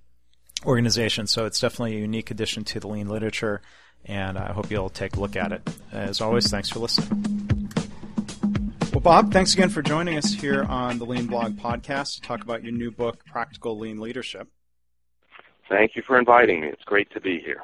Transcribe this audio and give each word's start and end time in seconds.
organization. 0.65 1.27
So 1.27 1.45
it's 1.45 1.59
definitely 1.59 1.97
a 1.97 2.01
unique 2.01 2.31
addition 2.31 2.63
to 2.65 2.79
the 2.79 2.87
lean 2.87 3.07
literature, 3.07 3.61
and 4.05 4.35
I 4.35 4.51
hope 4.51 4.71
you'll 4.71 4.89
take 4.89 5.15
a 5.15 5.19
look 5.19 5.35
at 5.35 5.51
it. 5.51 5.69
As 5.91 6.21
always, 6.21 6.49
thanks 6.49 6.69
for 6.69 6.79
listening. 6.79 7.68
Well, 8.99 9.21
Bob, 9.21 9.31
thanks 9.31 9.53
again 9.53 9.69
for 9.69 9.81
joining 9.81 10.17
us 10.17 10.33
here 10.33 10.63
on 10.63 10.99
the 10.99 11.05
Lean 11.05 11.25
Blog 11.25 11.55
podcast 11.55 12.15
to 12.15 12.21
talk 12.21 12.43
about 12.43 12.63
your 12.65 12.73
new 12.73 12.91
book, 12.91 13.23
Practical 13.25 13.79
Lean 13.79 14.01
Leadership. 14.01 14.49
Thank 15.69 15.95
you 15.95 16.03
for 16.05 16.19
inviting 16.19 16.59
me. 16.59 16.67
It's 16.67 16.83
great 16.83 17.09
to 17.13 17.21
be 17.21 17.39
here. 17.39 17.61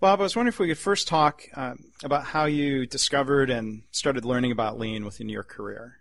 Bob, 0.00 0.20
I 0.20 0.22
was 0.22 0.34
wondering 0.34 0.54
if 0.54 0.58
we 0.58 0.68
could 0.68 0.78
first 0.78 1.06
talk 1.06 1.42
um, 1.54 1.92
about 2.02 2.24
how 2.24 2.46
you 2.46 2.86
discovered 2.86 3.50
and 3.50 3.82
started 3.90 4.24
learning 4.24 4.50
about 4.50 4.78
lean 4.78 5.04
within 5.04 5.28
your 5.28 5.42
career. 5.42 5.98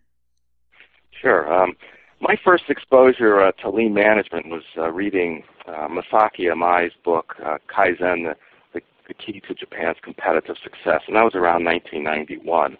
Sure. 1.22 1.54
Um, 1.54 1.76
my 2.22 2.38
first 2.42 2.70
exposure 2.70 3.42
uh, 3.42 3.52
to 3.64 3.70
lean 3.70 3.94
management 3.94 4.48
was 4.48 4.64
uh, 4.78 4.90
reading 4.94 5.44
uh, 5.68 5.90
Masaaki 5.90 6.44
Imai's 6.46 6.94
book, 7.04 7.34
uh, 7.46 7.58
Kaizen, 7.70 8.24
the, 8.24 8.36
the, 8.74 8.82
the, 9.10 9.14
Key 9.14 9.42
to 9.46 9.54
Japan's 9.54 9.98
Competitive 10.02 10.56
Success, 10.64 11.02
and 11.08 11.18
that 11.18 11.26
was 11.26 11.36
around 11.36 11.66
1991. 11.66 12.78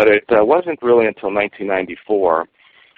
But 0.00 0.08
it 0.08 0.24
uh, 0.30 0.42
wasn't 0.42 0.80
really 0.80 1.04
until 1.04 1.28
1994 1.28 2.48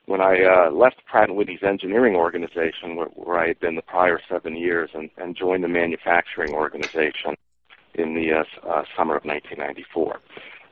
when 0.06 0.20
I 0.20 0.44
uh, 0.44 0.70
left 0.70 1.04
Pratt 1.04 1.34
& 1.34 1.34
Whitney's 1.34 1.64
engineering 1.64 2.14
organization, 2.14 2.94
where, 2.94 3.08
where, 3.08 3.38
I 3.40 3.48
had 3.48 3.58
been 3.58 3.74
the 3.74 3.82
prior 3.82 4.20
seven 4.28 4.54
years, 4.54 4.90
and, 4.94 5.10
and 5.16 5.34
joined 5.34 5.64
the 5.64 5.68
manufacturing 5.68 6.54
organization 6.54 7.34
in 7.94 8.14
the 8.14 8.32
uh, 8.32 8.44
uh, 8.64 8.84
summer 8.96 9.16
of 9.16 9.24
1994. 9.24 10.20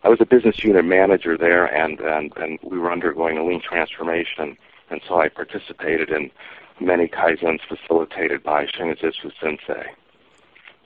I 0.05 0.08
was 0.08 0.20
a 0.20 0.25
business 0.25 0.62
unit 0.62 0.84
manager 0.84 1.36
there, 1.36 1.64
and, 1.67 1.98
and, 1.98 2.33
and 2.36 2.61
we 2.62 2.78
were 2.78 2.92
undergoing 2.92 3.36
a 3.36 3.45
lean 3.45 3.61
transformation, 3.61 4.56
and 4.89 5.01
so 5.08 5.20
I 5.20 5.31
participated 5.31 6.11
in 6.11 6.31
many 6.78 7.08
kaizens 7.08 7.58
facilitated 7.67 8.45
by 8.45 8.67
Shingijutsu 8.67 9.33
Sensei. 9.41 9.91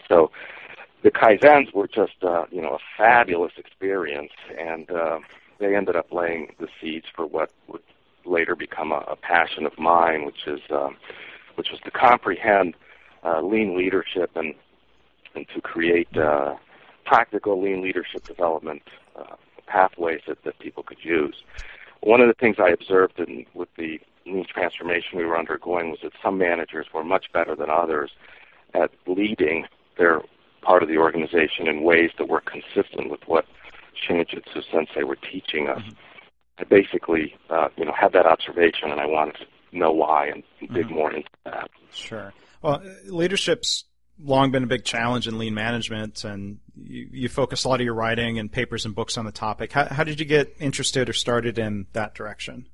So 0.08 0.30
the 1.04 1.10
kaizens 1.10 1.72
were 1.74 1.86
just, 1.86 2.14
uh, 2.22 2.46
you 2.50 2.62
know, 2.62 2.70
a 2.70 2.78
fabulous 2.96 3.52
experience, 3.58 4.32
and 4.58 4.90
uh, 4.90 5.18
they 5.60 5.76
ended 5.76 5.94
up 5.94 6.10
laying 6.10 6.54
the 6.58 6.66
seeds 6.80 7.04
for 7.14 7.26
what 7.26 7.50
would 7.68 7.82
later 8.24 8.56
become 8.56 8.90
a, 8.90 9.04
a 9.06 9.14
passion 9.14 9.66
of 9.66 9.78
mine, 9.78 10.24
which 10.24 10.46
is 10.46 10.60
um, 10.70 10.96
which 11.56 11.70
was 11.70 11.78
to 11.80 11.90
comprehend 11.90 12.74
uh, 13.22 13.42
lean 13.42 13.76
leadership 13.76 14.30
and 14.34 14.54
and 15.34 15.46
to 15.54 15.60
create 15.60 16.08
uh, 16.16 16.54
practical 17.04 17.62
lean 17.62 17.82
leadership 17.82 18.26
development 18.26 18.82
uh, 19.14 19.36
pathways 19.66 20.22
that, 20.26 20.42
that 20.44 20.58
people 20.58 20.82
could 20.82 21.04
use. 21.04 21.36
One 22.00 22.22
of 22.22 22.28
the 22.28 22.34
things 22.34 22.56
I 22.58 22.70
observed 22.70 23.18
in, 23.18 23.44
with 23.52 23.68
the 23.76 24.00
lean 24.24 24.46
transformation 24.46 25.18
we 25.18 25.26
were 25.26 25.38
undergoing 25.38 25.90
was 25.90 25.98
that 26.02 26.12
some 26.22 26.38
managers 26.38 26.86
were 26.94 27.04
much 27.04 27.26
better 27.30 27.54
than 27.54 27.68
others 27.68 28.12
at 28.72 28.90
leading 29.06 29.66
their 29.98 30.22
part 30.64 30.82
of 30.82 30.88
the 30.88 30.98
organization 30.98 31.66
in 31.66 31.82
ways 31.82 32.10
that 32.18 32.28
were 32.28 32.40
consistent 32.40 33.10
with 33.10 33.20
what 33.26 33.44
Shingijutsu 34.08 34.62
Sensei 34.70 35.04
were 35.04 35.16
teaching 35.16 35.68
us. 35.68 35.82
Mm-hmm. 35.82 35.92
I 36.58 36.64
basically, 36.64 37.34
uh, 37.50 37.68
you 37.76 37.84
know, 37.84 37.92
had 37.98 38.12
that 38.12 38.26
observation, 38.26 38.90
and 38.90 39.00
I 39.00 39.06
wanted 39.06 39.36
to 39.38 39.78
know 39.78 39.92
why 39.92 40.28
and 40.28 40.42
dig 40.72 40.86
mm-hmm. 40.86 40.94
more 40.94 41.12
into 41.12 41.28
that. 41.44 41.68
Sure. 41.92 42.32
Well, 42.62 42.82
leadership's 43.06 43.84
long 44.22 44.52
been 44.52 44.62
a 44.62 44.68
big 44.68 44.84
challenge 44.84 45.26
in 45.26 45.38
lean 45.38 45.54
management, 45.54 46.24
and 46.24 46.58
you, 46.76 47.08
you 47.10 47.28
focus 47.28 47.64
a 47.64 47.68
lot 47.68 47.80
of 47.80 47.84
your 47.84 47.94
writing 47.94 48.38
and 48.38 48.50
papers 48.50 48.84
and 48.84 48.94
books 48.94 49.18
on 49.18 49.24
the 49.24 49.32
topic. 49.32 49.72
How, 49.72 49.86
how 49.86 50.04
did 50.04 50.20
you 50.20 50.26
get 50.26 50.54
interested 50.60 51.08
or 51.08 51.12
started 51.12 51.58
in 51.58 51.86
that 51.92 52.14
direction? 52.14 52.68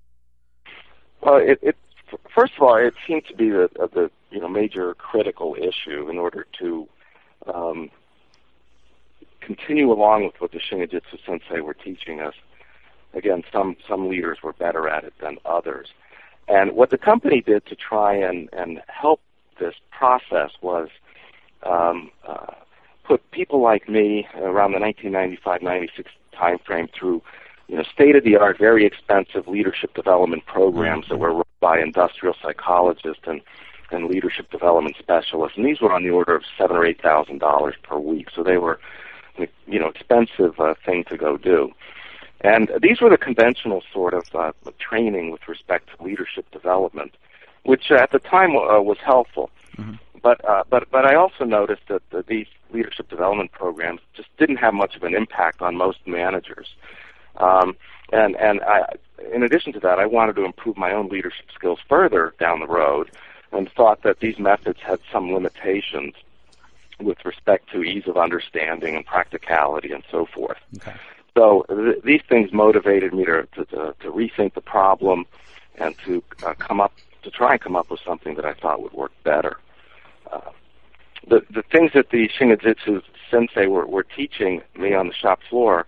Well, 1.22 1.36
it, 1.36 1.58
it 1.62 1.76
first 2.34 2.52
of 2.56 2.62
all, 2.62 2.76
it 2.76 2.94
seemed 3.06 3.26
to 3.26 3.34
be 3.34 3.50
the, 3.50 3.68
the 3.76 4.10
you 4.30 4.40
know 4.40 4.48
major 4.48 4.94
critical 4.94 5.56
issue 5.56 6.08
in 6.08 6.18
order 6.18 6.46
to 6.60 6.88
um, 7.46 7.90
continue 9.40 9.90
along 9.92 10.24
with 10.24 10.40
what 10.40 10.52
the 10.52 10.58
Shingijutsu 10.58 11.18
Sensei 11.26 11.60
were 11.60 11.74
teaching 11.74 12.20
us 12.20 12.34
again, 13.14 13.42
some 13.52 13.76
some 13.88 14.08
leaders 14.08 14.38
were 14.42 14.52
better 14.52 14.88
at 14.88 15.04
it 15.04 15.14
than 15.20 15.38
others. 15.44 15.88
And 16.48 16.72
what 16.72 16.90
the 16.90 16.98
company 16.98 17.40
did 17.40 17.66
to 17.66 17.76
try 17.76 18.14
and 18.14 18.48
and 18.52 18.80
help 18.88 19.20
this 19.58 19.74
process 19.90 20.50
was 20.62 20.88
um, 21.64 22.10
uh, 22.26 22.54
put 23.04 23.30
people 23.30 23.60
like 23.60 23.88
me 23.88 24.26
around 24.36 24.72
the 24.72 24.78
1995-96 24.78 26.06
timeframe 26.32 26.88
through 26.92 27.22
you 27.68 27.76
know 27.76 27.82
state-of-the-art, 27.82 28.58
very 28.58 28.86
expensive 28.86 29.46
leadership 29.46 29.94
development 29.94 30.46
programs 30.46 31.06
that 31.08 31.18
were 31.18 31.32
run 31.32 31.44
by 31.60 31.78
industrial 31.78 32.34
psychologists 32.42 33.22
and 33.26 33.42
and 33.92 34.06
leadership 34.06 34.50
development 34.50 34.96
specialists, 34.98 35.56
and 35.56 35.66
these 35.66 35.80
were 35.80 35.92
on 35.92 36.02
the 36.02 36.10
order 36.10 36.34
of 36.34 36.42
seven 36.56 36.76
or 36.76 36.84
eight 36.84 37.00
thousand 37.00 37.38
dollars 37.38 37.74
per 37.82 37.98
week. 37.98 38.28
So 38.34 38.42
they 38.42 38.58
were, 38.58 38.80
you 39.66 39.78
know, 39.78 39.88
expensive 39.88 40.58
uh, 40.60 40.74
thing 40.84 41.04
to 41.04 41.16
go 41.16 41.36
do. 41.36 41.72
And 42.42 42.70
these 42.80 43.00
were 43.00 43.10
the 43.10 43.18
conventional 43.18 43.82
sort 43.92 44.14
of 44.14 44.24
uh, 44.34 44.52
training 44.78 45.30
with 45.30 45.46
respect 45.46 45.90
to 45.90 46.02
leadership 46.02 46.50
development, 46.50 47.14
which 47.64 47.90
at 47.90 48.12
the 48.12 48.18
time 48.18 48.56
uh, 48.56 48.80
was 48.80 48.98
helpful. 49.04 49.50
Mm-hmm. 49.76 49.94
But 50.22 50.44
uh, 50.48 50.64
but 50.68 50.90
but 50.90 51.04
I 51.06 51.14
also 51.14 51.44
noticed 51.44 51.82
that 51.88 52.02
the, 52.10 52.22
these 52.26 52.46
leadership 52.72 53.08
development 53.08 53.52
programs 53.52 54.00
just 54.14 54.28
didn't 54.38 54.56
have 54.56 54.74
much 54.74 54.96
of 54.96 55.02
an 55.02 55.14
impact 55.14 55.60
on 55.62 55.76
most 55.76 55.98
managers. 56.06 56.68
Um, 57.36 57.76
and 58.12 58.36
and 58.36 58.60
I, 58.62 58.96
in 59.34 59.42
addition 59.42 59.72
to 59.74 59.80
that, 59.80 59.98
I 59.98 60.06
wanted 60.06 60.36
to 60.36 60.44
improve 60.44 60.76
my 60.76 60.92
own 60.92 61.08
leadership 61.08 61.46
skills 61.54 61.78
further 61.88 62.34
down 62.38 62.60
the 62.60 62.66
road, 62.66 63.10
and 63.53 63.71
thought 63.72 64.03
that 64.03 64.21
these 64.21 64.38
methods 64.38 64.78
had 64.81 65.00
some 65.12 65.33
limitations 65.33 66.15
with 67.00 67.25
respect 67.25 67.71
to 67.71 67.83
ease 67.83 68.06
of 68.06 68.16
understanding 68.16 68.94
and 68.94 69.06
practicality 69.06 69.93
and 69.93 70.05
so 70.11 70.27
forth. 70.27 70.59
Okay. 70.77 70.94
So 71.37 71.65
th- 71.69 72.03
these 72.05 72.22
things 72.28 72.53
motivated 72.53 73.15
me 73.15 73.25
to, 73.25 73.47
to, 73.55 73.65
to, 73.66 73.94
to 74.00 74.12
rethink 74.12 74.55
the 74.55 74.61
problem 74.61 75.27
and 75.77 75.97
to 76.05 76.22
uh, 76.44 76.55
come 76.55 76.81
up 76.81 76.93
to 77.22 77.31
try 77.31 77.53
and 77.53 77.61
come 77.61 77.77
up 77.77 77.91
with 77.91 78.00
something 78.05 78.34
that 78.37 78.44
I 78.44 78.55
thought 78.55 78.83
would 78.83 78.93
work 78.93 79.12
better. 79.25 79.59
Uh, 80.32 80.41
the 81.27 81.44
the 81.50 81.62
things 81.62 81.93
that 81.94 82.11
the 82.11 82.28
Shingijutsu 82.28 83.03
sensei 83.31 83.67
were, 83.67 83.87
were 83.87 84.03
teaching 84.03 84.62
me 84.77 84.94
on 84.94 85.09
the 85.09 85.15
shop 85.15 85.41
floor 85.49 85.87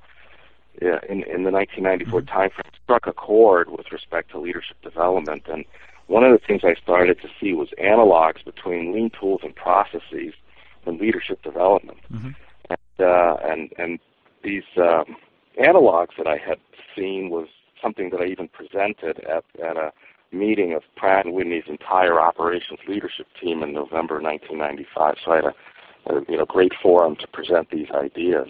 uh, 0.83 0.99
in 1.09 1.23
in 1.25 1.45
the 1.45 1.51
1994 1.51 2.21
mm-hmm. 2.21 2.39
timeframe 2.39 2.75
struck 2.85 3.07
a 3.07 3.13
chord 3.13 3.71
with 3.71 3.91
respect 3.93 4.31
to 4.31 4.39
leadership 4.39 4.81
development. 4.83 5.45
And 5.47 5.65
one 6.13 6.25
of 6.25 6.33
the 6.33 6.47
things 6.47 6.61
I 6.63 6.75
started 6.75 7.21
to 7.23 7.29
see 7.41 7.55
was 7.55 7.69
analogs 7.83 8.45
between 8.45 8.93
lean 8.93 9.11
tools 9.19 9.41
and 9.43 9.57
processes 9.57 10.35
and 10.85 11.01
leadership 11.01 11.43
development. 11.43 12.01
Mm-hmm. 12.13 12.31
And, 12.69 13.09
uh, 13.09 13.37
and 13.43 13.73
and 13.79 13.99
these 14.45 14.65
um, 14.77 15.17
analogs 15.59 16.17
that 16.19 16.27
I 16.27 16.37
had 16.37 16.59
seen 16.95 17.31
was 17.31 17.49
something 17.81 18.11
that 18.11 18.21
I 18.21 18.27
even 18.27 18.49
presented 18.49 19.21
at, 19.21 19.45
at 19.65 19.77
a 19.77 19.93
meeting 20.31 20.75
of 20.75 20.83
Pratt 20.97 21.27
& 21.27 21.33
Whitney's 21.33 21.65
entire 21.67 22.21
operations 22.21 22.81
leadership 22.87 23.27
team 23.41 23.63
in 23.63 23.73
November 23.73 24.21
1995. 24.21 25.15
So 25.25 25.33
I 25.33 25.37
had 25.37 25.45
a, 25.47 25.55
a 26.07 26.21
you 26.29 26.37
know 26.37 26.45
great 26.45 26.73
forum 26.83 27.17
to 27.17 27.27
present 27.27 27.71
these 27.71 27.91
ideas. 27.91 28.49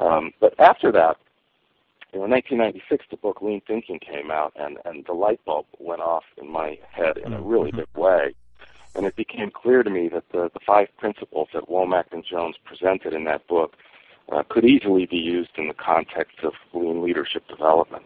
Um, 0.00 0.32
but 0.40 0.58
after 0.58 0.90
that, 0.92 1.18
in 2.12 2.20
1996, 2.20 3.06
the 3.10 3.16
book 3.16 3.40
Lean 3.42 3.62
Thinking 3.66 3.98
came 3.98 4.30
out, 4.30 4.52
and 4.56 4.78
and 4.84 5.04
the 5.06 5.12
light 5.12 5.44
bulb 5.44 5.66
went 5.78 6.00
off 6.00 6.24
in 6.36 6.50
my 6.50 6.78
head 6.90 7.16
in 7.16 7.32
a 7.32 7.36
mm-hmm. 7.36 7.48
really 7.48 7.72
big 7.72 7.86
way. 7.96 8.34
And 8.94 9.06
it 9.06 9.16
became 9.16 9.50
clear 9.50 9.82
to 9.82 9.88
me 9.90 10.08
that 10.08 10.24
the, 10.32 10.50
the 10.52 10.60
five 10.66 10.88
principles 10.98 11.48
that 11.54 11.68
Womack 11.70 12.12
and 12.12 12.22
Jones 12.24 12.56
presented 12.64 13.14
in 13.14 13.24
that 13.24 13.46
book 13.48 13.76
uh, 14.30 14.42
could 14.48 14.66
easily 14.66 15.06
be 15.06 15.16
used 15.16 15.52
in 15.56 15.68
the 15.68 15.74
context 15.74 16.38
of 16.42 16.52
lean 16.74 17.02
leadership 17.02 17.48
development. 17.48 18.04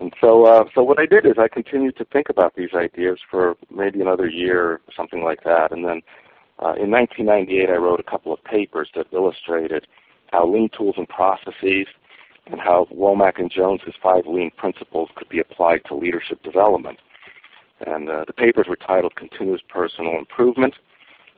And 0.00 0.14
so, 0.18 0.46
uh, 0.46 0.64
so 0.74 0.82
what 0.82 0.98
I 0.98 1.04
did 1.06 1.26
is 1.26 1.34
I 1.38 1.48
continued 1.48 1.96
to 1.98 2.06
think 2.06 2.30
about 2.30 2.56
these 2.56 2.72
ideas 2.74 3.18
for 3.30 3.54
maybe 3.70 4.00
another 4.00 4.26
year 4.26 4.62
or 4.72 4.80
something 4.96 5.22
like 5.22 5.44
that, 5.44 5.72
and 5.72 5.84
then 5.84 6.02
Uh, 6.58 6.74
in 6.78 6.90
1998, 6.92 7.70
I 7.70 7.76
wrote 7.76 7.98
a 7.98 8.04
couple 8.04 8.32
of 8.32 8.42
papers 8.44 8.88
that 8.94 9.06
illustrated 9.10 9.86
how 10.32 10.46
lean 10.46 10.68
tools 10.68 10.94
and 10.96 11.08
processes 11.08 11.88
and 12.46 12.60
how 12.60 12.86
Womack 12.92 13.38
and 13.38 13.50
Jones's 13.50 13.94
five 14.02 14.26
lean 14.26 14.50
principles 14.56 15.10
could 15.14 15.28
be 15.28 15.38
applied 15.38 15.84
to 15.86 15.94
leadership 15.94 16.42
development. 16.42 16.98
And 17.86 18.08
uh, 18.08 18.24
the 18.26 18.32
papers 18.32 18.66
were 18.68 18.76
titled 18.76 19.16
Continuous 19.16 19.60
Personal 19.68 20.18
Improvement, 20.18 20.74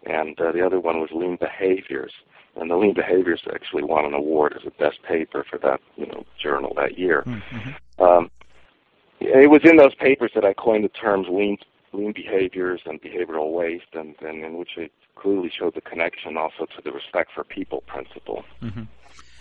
and 0.04 0.38
uh, 0.40 0.52
the 0.52 0.64
other 0.64 0.80
one 0.80 1.00
was 1.00 1.10
Lean 1.12 1.36
Behaviors. 1.36 2.12
And 2.56 2.70
the 2.70 2.76
Lean 2.76 2.94
Behaviors 2.94 3.42
actually 3.52 3.82
won 3.82 4.04
an 4.04 4.14
award 4.14 4.54
as 4.56 4.62
the 4.64 4.70
best 4.70 5.02
paper 5.02 5.44
for 5.48 5.58
that 5.58 5.80
you 5.96 6.06
know 6.06 6.24
journal 6.40 6.72
that 6.76 6.98
year. 6.98 7.22
Mm-hmm. 7.26 8.02
Um, 8.02 8.30
it 9.20 9.50
was 9.50 9.62
in 9.64 9.76
those 9.76 9.94
papers 9.94 10.32
that 10.34 10.44
I 10.44 10.52
coined 10.52 10.84
the 10.84 10.88
terms 10.88 11.26
lean 11.30 11.58
lean 11.92 12.12
behaviors 12.12 12.80
and 12.86 13.00
behavioral 13.00 13.52
waste, 13.52 13.94
and, 13.94 14.14
and 14.20 14.44
in 14.44 14.56
which 14.56 14.76
it 14.76 14.92
clearly 15.14 15.50
showed 15.56 15.74
the 15.74 15.80
connection 15.80 16.36
also 16.36 16.66
to 16.66 16.82
the 16.82 16.92
respect 16.92 17.30
for 17.34 17.44
people 17.44 17.82
principle. 17.86 18.44
Mm-hmm. 18.62 18.82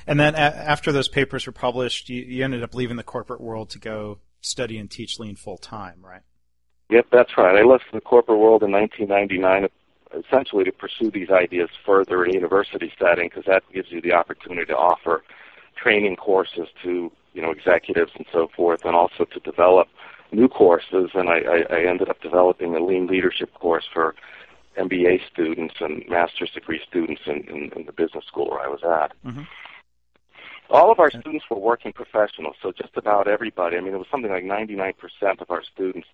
And 0.07 0.19
then 0.19 0.35
a- 0.35 0.37
after 0.37 0.91
those 0.91 1.07
papers 1.07 1.45
were 1.45 1.53
published, 1.53 2.09
you, 2.09 2.21
you 2.21 2.43
ended 2.43 2.63
up 2.63 2.73
leaving 2.73 2.97
the 2.97 3.03
corporate 3.03 3.41
world 3.41 3.69
to 3.71 3.79
go 3.79 4.19
study 4.41 4.77
and 4.77 4.89
teach 4.89 5.19
lean 5.19 5.35
full 5.35 5.57
time, 5.57 5.99
right? 6.03 6.21
Yep, 6.89 7.07
that's 7.11 7.37
right. 7.37 7.57
I 7.57 7.63
left 7.63 7.85
the 7.93 8.01
corporate 8.01 8.39
world 8.39 8.63
in 8.63 8.71
1999 8.71 9.69
essentially 10.25 10.63
to 10.63 10.71
pursue 10.71 11.09
these 11.09 11.29
ideas 11.29 11.69
further 11.85 12.23
in 12.23 12.31
a 12.31 12.33
university 12.33 12.91
setting 12.99 13.29
because 13.29 13.45
that 13.45 13.63
gives 13.73 13.91
you 13.91 14.01
the 14.01 14.13
opportunity 14.13 14.65
to 14.65 14.77
offer 14.77 15.23
training 15.75 16.15
courses 16.15 16.67
to 16.83 17.11
you 17.33 17.41
know 17.41 17.51
executives 17.51 18.11
and 18.15 18.25
so 18.31 18.47
forth, 18.55 18.85
and 18.85 18.95
also 18.95 19.25
to 19.25 19.39
develop 19.39 19.87
new 20.31 20.47
courses. 20.47 21.09
And 21.15 21.29
I, 21.29 21.39
I, 21.39 21.77
I 21.77 21.89
ended 21.89 22.09
up 22.09 22.21
developing 22.21 22.75
a 22.75 22.83
lean 22.83 23.07
leadership 23.07 23.53
course 23.55 23.85
for 23.91 24.13
MBA 24.77 25.21
students 25.31 25.75
and 25.79 26.03
master's 26.07 26.51
degree 26.51 26.81
students 26.87 27.21
in, 27.25 27.43
in, 27.47 27.71
in 27.75 27.85
the 27.85 27.91
business 27.91 28.25
school 28.25 28.49
where 28.49 28.61
I 28.61 28.67
was 28.67 28.81
at. 28.83 29.13
Mm-hmm. 29.25 29.43
All 30.73 30.91
of 30.91 30.99
our 30.99 31.11
students 31.11 31.45
were 31.51 31.59
working 31.59 31.93
professionals, 31.93 32.55
so 32.59 32.71
just 32.71 32.97
about 32.97 33.27
everybody. 33.27 33.77
I 33.77 33.79
mean, 33.79 33.93
it 33.93 33.97
was 33.97 34.07
something 34.09 34.31
like 34.31 34.43
99% 34.43 34.95
of 35.39 35.51
our 35.51 35.61
students 35.63 36.07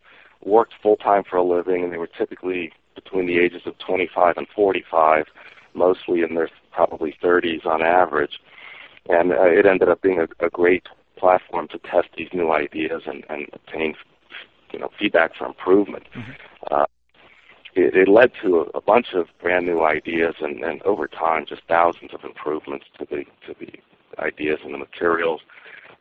worked 0.43 0.73
full 0.83 0.97
time 0.97 1.23
for 1.23 1.37
a 1.37 1.43
living, 1.43 1.85
and 1.85 1.93
they 1.93 1.97
were 1.97 2.07
typically 2.07 2.73
between 2.93 3.25
the 3.25 3.39
ages 3.39 3.61
of 3.65 3.77
25 3.77 4.35
and 4.35 4.47
45, 4.53 5.27
mostly 5.73 6.23
in 6.23 6.35
their 6.35 6.49
probably 6.73 7.15
30s 7.23 7.65
on 7.65 7.81
average. 7.81 8.41
And 9.07 9.31
uh, 9.31 9.43
it 9.43 9.65
ended 9.65 9.87
up 9.87 10.01
being 10.01 10.19
a, 10.19 10.45
a 10.45 10.49
great 10.49 10.87
platform 11.15 11.69
to 11.69 11.79
test 11.79 12.09
these 12.17 12.29
new 12.33 12.51
ideas 12.51 13.03
and, 13.05 13.25
and 13.29 13.47
obtain, 13.53 13.95
you 14.73 14.79
know, 14.79 14.89
feedback 14.99 15.37
for 15.37 15.45
improvement. 15.45 16.03
Mm-hmm. 16.13 16.31
Uh, 16.69 16.85
it, 17.75 17.95
it 17.95 18.07
led 18.09 18.31
to 18.43 18.57
a, 18.57 18.77
a 18.77 18.81
bunch 18.81 19.13
of 19.13 19.27
brand 19.41 19.67
new 19.67 19.85
ideas, 19.85 20.35
and, 20.41 20.65
and 20.65 20.81
over 20.81 21.07
time, 21.07 21.45
just 21.47 21.61
thousands 21.69 22.13
of 22.13 22.25
improvements 22.25 22.87
to 22.97 23.05
the 23.05 23.23
to 23.47 23.55
the 23.57 23.71
ideas 24.17 24.59
and 24.63 24.73
the 24.73 24.77
materials. 24.77 25.41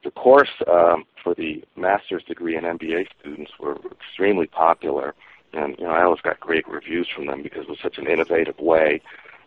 The 0.05 0.11
course 0.13 0.51
um, 0.67 1.05
for 1.23 1.35
the 1.35 1.65
master's 1.77 2.23
degree 2.25 2.57
and 2.57 2.65
MBA 2.65 3.09
students 3.19 3.53
were 3.59 3.77
extremely 3.91 4.47
popular 4.47 5.15
and 5.53 5.77
you 5.79 5.85
know 5.85 5.91
I 5.91 6.03
always 6.05 6.21
got 6.21 6.41
great 6.41 6.69
reviews 6.69 7.09
from 7.15 7.27
them 7.27 7.43
because 7.43 7.63
it 7.63 7.69
was 7.69 7.79
such 7.83 7.99
an 7.99 8.07
innovative 8.07 8.59
way 8.59 9.01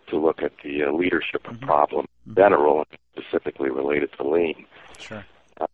to 0.07 0.17
look 0.17 0.41
at 0.41 0.51
the 0.63 0.83
uh, 0.83 0.91
leadership 0.91 1.43
mm-hmm. 1.43 1.65
problem 1.65 2.05
in 2.25 2.31
mm-hmm. 2.31 2.41
general, 2.41 2.85
and 2.89 3.25
specifically 3.25 3.69
related 3.69 4.11
to 4.17 4.27
lean. 4.27 4.65
Sure. 4.99 5.25
Uh, 5.59 5.67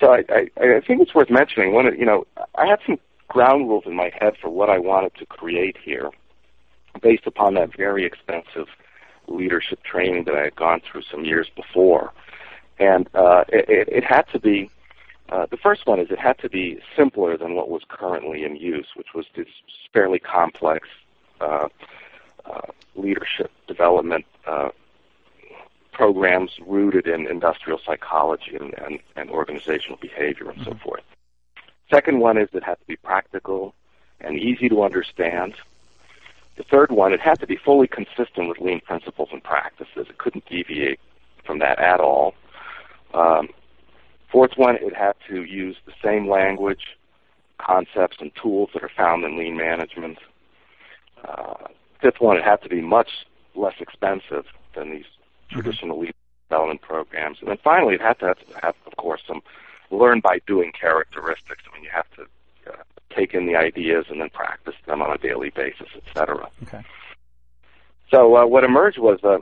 so 0.00 0.12
I, 0.12 0.24
I, 0.28 0.76
I 0.76 0.80
think 0.80 1.00
it's 1.00 1.14
worth 1.14 1.30
mentioning. 1.30 1.72
One, 1.72 1.86
you 1.98 2.04
know, 2.04 2.26
I 2.56 2.66
had 2.66 2.80
some 2.86 2.98
ground 3.28 3.68
rules 3.68 3.84
in 3.86 3.94
my 3.94 4.10
head 4.20 4.34
for 4.40 4.50
what 4.50 4.68
I 4.68 4.78
wanted 4.78 5.14
to 5.16 5.26
create 5.26 5.76
here, 5.82 6.10
based 7.02 7.26
upon 7.26 7.54
that 7.54 7.76
very 7.76 8.04
expensive 8.04 8.68
leadership 9.28 9.82
training 9.82 10.24
that 10.24 10.34
I 10.34 10.44
had 10.44 10.56
gone 10.56 10.80
through 10.80 11.02
some 11.10 11.24
years 11.24 11.48
before, 11.54 12.12
and 12.78 13.08
uh, 13.14 13.44
it, 13.48 13.88
it 13.88 14.04
had 14.04 14.22
to 14.32 14.38
be 14.38 14.70
uh, 15.28 15.46
the 15.50 15.56
first 15.56 15.86
one 15.86 15.98
is 15.98 16.10
it 16.10 16.18
had 16.18 16.38
to 16.38 16.48
be 16.48 16.78
simpler 16.96 17.36
than 17.36 17.54
what 17.54 17.68
was 17.68 17.82
currently 17.88 18.44
in 18.44 18.56
use, 18.56 18.86
which 18.94 19.08
was 19.14 19.26
this 19.34 19.48
fairly 19.92 20.20
complex 20.20 20.86
uh, 21.40 21.68
uh, 22.44 22.60
leadership 22.94 23.50
development 23.66 24.24
uh, 24.46 24.68
programs 25.92 26.52
rooted 26.66 27.06
in 27.06 27.26
industrial 27.26 27.80
psychology 27.84 28.54
and, 28.54 28.74
and, 28.78 28.98
and 29.16 29.30
organizational 29.30 29.98
behavior 30.00 30.50
and 30.50 30.60
mm-hmm. 30.60 30.72
so 30.72 30.78
forth. 30.78 31.02
Second 31.92 32.20
one 32.20 32.38
is 32.38 32.48
it 32.52 32.62
had 32.62 32.78
to 32.78 32.86
be 32.86 32.96
practical 32.96 33.74
and 34.20 34.38
easy 34.38 34.68
to 34.68 34.82
understand. 34.82 35.54
The 36.56 36.64
third 36.64 36.90
one, 36.90 37.12
it 37.12 37.20
had 37.20 37.38
to 37.40 37.46
be 37.46 37.56
fully 37.56 37.86
consistent 37.86 38.48
with 38.48 38.58
lean 38.58 38.80
principles 38.80 39.28
and 39.32 39.42
practices. 39.42 40.06
It 40.08 40.18
couldn't 40.18 40.46
deviate 40.46 41.00
from 41.44 41.58
that 41.60 41.78
at 41.78 42.00
all. 42.00 42.34
Um, 43.14 43.48
Fourth 44.30 44.52
one, 44.56 44.76
it 44.76 44.94
had 44.94 45.14
to 45.28 45.44
use 45.44 45.76
the 45.86 45.92
same 46.02 46.28
language, 46.28 46.98
concepts, 47.58 48.16
and 48.20 48.32
tools 48.34 48.70
that 48.74 48.82
are 48.82 48.90
found 48.94 49.24
in 49.24 49.38
lean 49.38 49.56
management. 49.56 50.18
Uh, 51.24 51.68
fifth 52.02 52.20
one, 52.20 52.36
it 52.36 52.44
had 52.44 52.60
to 52.62 52.68
be 52.68 52.80
much 52.80 53.26
less 53.54 53.74
expensive 53.80 54.44
than 54.74 54.90
these 54.90 55.04
mm-hmm. 55.04 55.60
traditional 55.60 56.00
lean 56.00 56.12
development 56.48 56.82
programs. 56.82 57.38
And 57.40 57.48
then 57.48 57.58
finally, 57.62 57.94
it 57.94 58.00
had 58.00 58.18
to 58.18 58.26
have, 58.26 58.38
have, 58.62 58.74
of 58.86 58.96
course, 58.96 59.22
some 59.26 59.42
learn 59.90 60.20
by 60.20 60.40
doing 60.46 60.72
characteristics. 60.78 61.62
I 61.70 61.74
mean, 61.74 61.84
you 61.84 61.90
have 61.92 62.10
to 62.16 62.26
take 63.16 63.34
in 63.34 63.46
the 63.46 63.56
ideas 63.56 64.06
and 64.10 64.20
then 64.20 64.30
practice 64.30 64.74
them 64.86 65.02
on 65.02 65.10
a 65.10 65.18
daily 65.18 65.50
basis, 65.50 65.88
etc. 65.96 66.48
Okay. 66.64 66.82
So 68.10 68.36
uh, 68.36 68.46
what 68.46 68.64
emerged 68.64 68.98
was 68.98 69.20
a, 69.24 69.38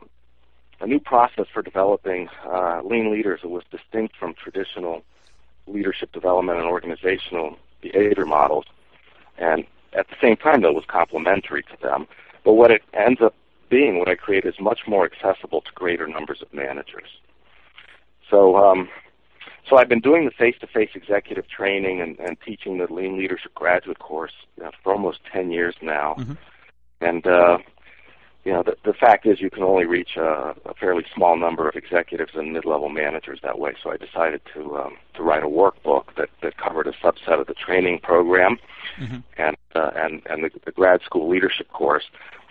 a 0.81 0.87
new 0.87 1.01
process 1.01 1.47
for 1.53 1.63
developing 1.63 2.29
uh, 2.47 2.81
lean 2.85 3.13
leaders 3.13 3.41
that 3.43 3.49
was 3.49 3.65
distinct 3.71 4.17
from 4.17 4.35
traditional 4.35 5.03
leadership 5.67 6.13
development 6.13 6.59
and 6.59 6.69
organizational 6.69 7.59
behavior 7.81 8.27
models, 8.27 8.65
and 9.39 9.65
at 9.93 10.09
the 10.09 10.17
same 10.21 10.37
time, 10.37 10.63
though, 10.63 10.73
was 10.73 10.85
complementary 10.87 11.63
to 11.63 11.77
them. 11.81 12.07
But 12.45 12.55
what 12.55 12.71
it 12.71 12.83
ends 12.93 13.21
up 13.21 13.35
being, 13.69 13.99
what 13.99 14.09
I 14.09 14.15
create, 14.15 14.45
is 14.45 14.55
much 14.61 14.81
more 14.87 15.05
accessible 15.05 15.61
to 15.63 15.73
greater 15.75 16.07
numbers 16.07 16.43
of 16.43 16.53
managers. 16.53 17.09
So, 18.31 18.57
um, 18.57 18.89
so 19.69 19.77
I've 19.77 19.89
been 19.89 20.01
doing 20.01 20.25
the 20.25 20.31
face-to-face 20.31 20.91
executive 20.95 21.49
training 21.49 22.01
and, 22.01 22.19
and 22.19 22.37
teaching 22.41 22.79
the 22.79 22.93
Lean 22.93 23.19
Leadership 23.19 23.55
Graduate 23.55 23.99
Course 23.99 24.33
you 24.57 24.65
know, 24.65 24.71
for 24.83 24.93
almost 24.93 25.21
10 25.33 25.51
years 25.51 25.75
now, 25.81 26.17
mm-hmm. 26.19 26.35
and 27.01 27.27
uh, 27.27 27.59
you 28.45 28.53
know, 28.53 28.63
the, 28.63 28.77
the 28.85 28.93
fact 28.93 29.27
is 29.27 29.41
you 29.41 29.49
can 29.49 29.63
only 29.63 29.87
reach 29.87 30.17
a, 30.17 30.55
a 30.67 30.75
fairly 30.79 31.05
small 31.15 31.37
number 31.37 31.67
of 31.69 31.77
executives 31.77 32.33
and 32.35 32.53
mid-level 32.53 32.91
managers 32.91 33.41
that 33.43 33.59
way. 33.59 33.73
So 33.83 33.91
I 33.91 33.97
decided 33.97 34.43
to 34.53 34.77
um, 34.77 34.97
to 35.15 35.23
write 35.23 35.43
a 35.43 35.49
workbook 35.49 36.15
that, 36.17 36.29
that 36.43 36.59
covered 36.59 36.87
a 36.87 36.93
subset 36.93 37.41
of 37.41 37.47
the 37.47 37.55
training 37.55 38.01
program 38.01 38.59
mm-hmm. 39.01 39.19
and 39.39 39.57
uh, 39.75 39.91
and 39.97 40.23
and 40.29 40.45
the, 40.45 40.51
the 40.65 40.73
grad 40.73 41.01
school 41.03 41.29
leadership 41.29 41.69
course 41.73 42.05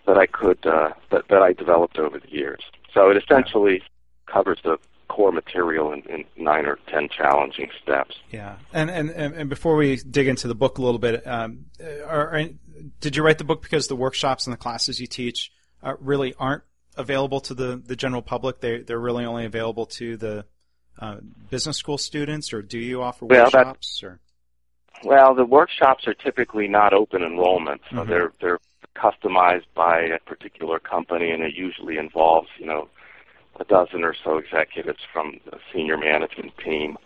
that 0.07 0.17
I 0.17 0.25
could 0.25 0.65
uh, 0.65 0.89
that 1.11 1.27
that 1.29 1.43
I 1.43 1.53
developed 1.53 1.99
over 1.99 2.19
the 2.19 2.31
years. 2.31 2.61
So 2.91 3.11
it 3.11 3.17
essentially 3.17 3.83
covers 4.25 4.59
the 4.63 4.77
core 5.13 5.31
material 5.31 5.93
in, 5.93 6.01
in, 6.09 6.25
nine 6.35 6.65
or 6.65 6.79
ten 6.87 7.07
challenging 7.07 7.69
steps. 7.81 8.15
Yeah, 8.31 8.55
and 8.73 8.89
and 8.89 9.09
and 9.11 9.49
before 9.49 9.75
we 9.75 9.97
dig 9.97 10.27
into 10.27 10.47
the 10.47 10.55
book 10.55 10.79
a 10.79 10.81
little 10.81 10.99
bit, 10.99 11.25
um, 11.27 11.65
are, 12.05 12.35
are, 12.35 12.49
did 12.99 13.15
you 13.15 13.23
write 13.23 13.37
the 13.37 13.43
book 13.43 13.61
because 13.61 13.87
the 13.87 13.95
workshops 13.95 14.47
and 14.47 14.53
the 14.53 14.57
classes 14.57 14.99
you 14.99 15.05
teach 15.05 15.51
uh, 15.83 15.93
really 15.99 16.33
aren't 16.39 16.63
available 16.97 17.41
to 17.41 17.53
the, 17.53 17.81
the 17.85 17.95
general 17.95 18.21
public. 18.21 18.59
They 18.59 18.79
they're 18.79 18.99
really 18.99 19.25
only 19.25 19.45
available 19.45 19.85
to 19.87 20.17
the 20.17 20.45
uh, 20.99 21.17
business 21.49 21.77
school 21.77 21.97
students, 21.97 22.53
or 22.53 22.61
do 22.61 22.79
you 22.79 23.01
offer 23.01 23.25
well, 23.25 23.43
workshops? 23.43 24.01
Or 24.03 24.19
well, 25.03 25.35
the 25.35 25.45
workshops 25.45 26.07
are 26.07 26.13
typically 26.13 26.67
not 26.67 26.93
open 26.93 27.21
enrollment, 27.21 27.81
so 27.89 27.97
mm-hmm. 27.97 28.09
they're 28.09 28.33
they're 28.41 28.59
customized 28.95 29.65
by 29.75 30.01
a 30.01 30.19
particular 30.25 30.79
company, 30.79 31.31
and 31.31 31.43
it 31.43 31.53
usually 31.55 31.97
involves 31.97 32.47
you 32.57 32.65
know 32.65 32.89
a 33.59 33.63
dozen 33.65 34.03
or 34.03 34.15
so 34.23 34.37
executives 34.37 34.99
from 35.11 35.39
the 35.45 35.57
senior 35.73 35.97
management 35.97 36.51
team. 36.63 36.97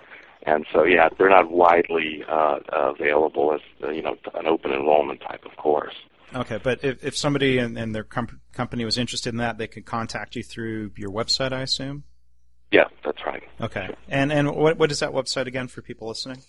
And 0.43 0.65
so, 0.71 0.83
yeah, 0.83 1.09
they're 1.17 1.29
not 1.29 1.51
widely 1.51 2.23
uh, 2.29 2.59
available 2.71 3.53
as 3.53 3.61
you 3.93 4.01
know 4.01 4.15
an 4.33 4.47
open 4.47 4.71
enrollment 4.71 5.21
type 5.21 5.43
of 5.45 5.57
course. 5.57 5.95
Okay, 6.33 6.59
but 6.61 6.83
if, 6.83 7.03
if 7.03 7.17
somebody 7.17 7.57
and, 7.57 7.77
and 7.77 7.95
their 7.95 8.03
com- 8.03 8.41
company 8.53 8.85
was 8.85 8.97
interested 8.97 9.29
in 9.29 9.37
that, 9.37 9.57
they 9.57 9.67
could 9.67 9.85
contact 9.85 10.35
you 10.35 10.43
through 10.43 10.91
your 10.97 11.09
website, 11.09 11.53
I 11.53 11.61
assume. 11.61 12.03
Yeah, 12.71 12.85
that's 13.03 13.25
right. 13.25 13.43
Okay, 13.61 13.85
sure. 13.87 13.95
and 14.09 14.31
and 14.31 14.53
what 14.53 14.77
what 14.77 14.91
is 14.91 14.99
that 14.99 15.11
website 15.11 15.47
again 15.47 15.67
for 15.67 15.81
people 15.81 16.09
listening? 16.09 16.41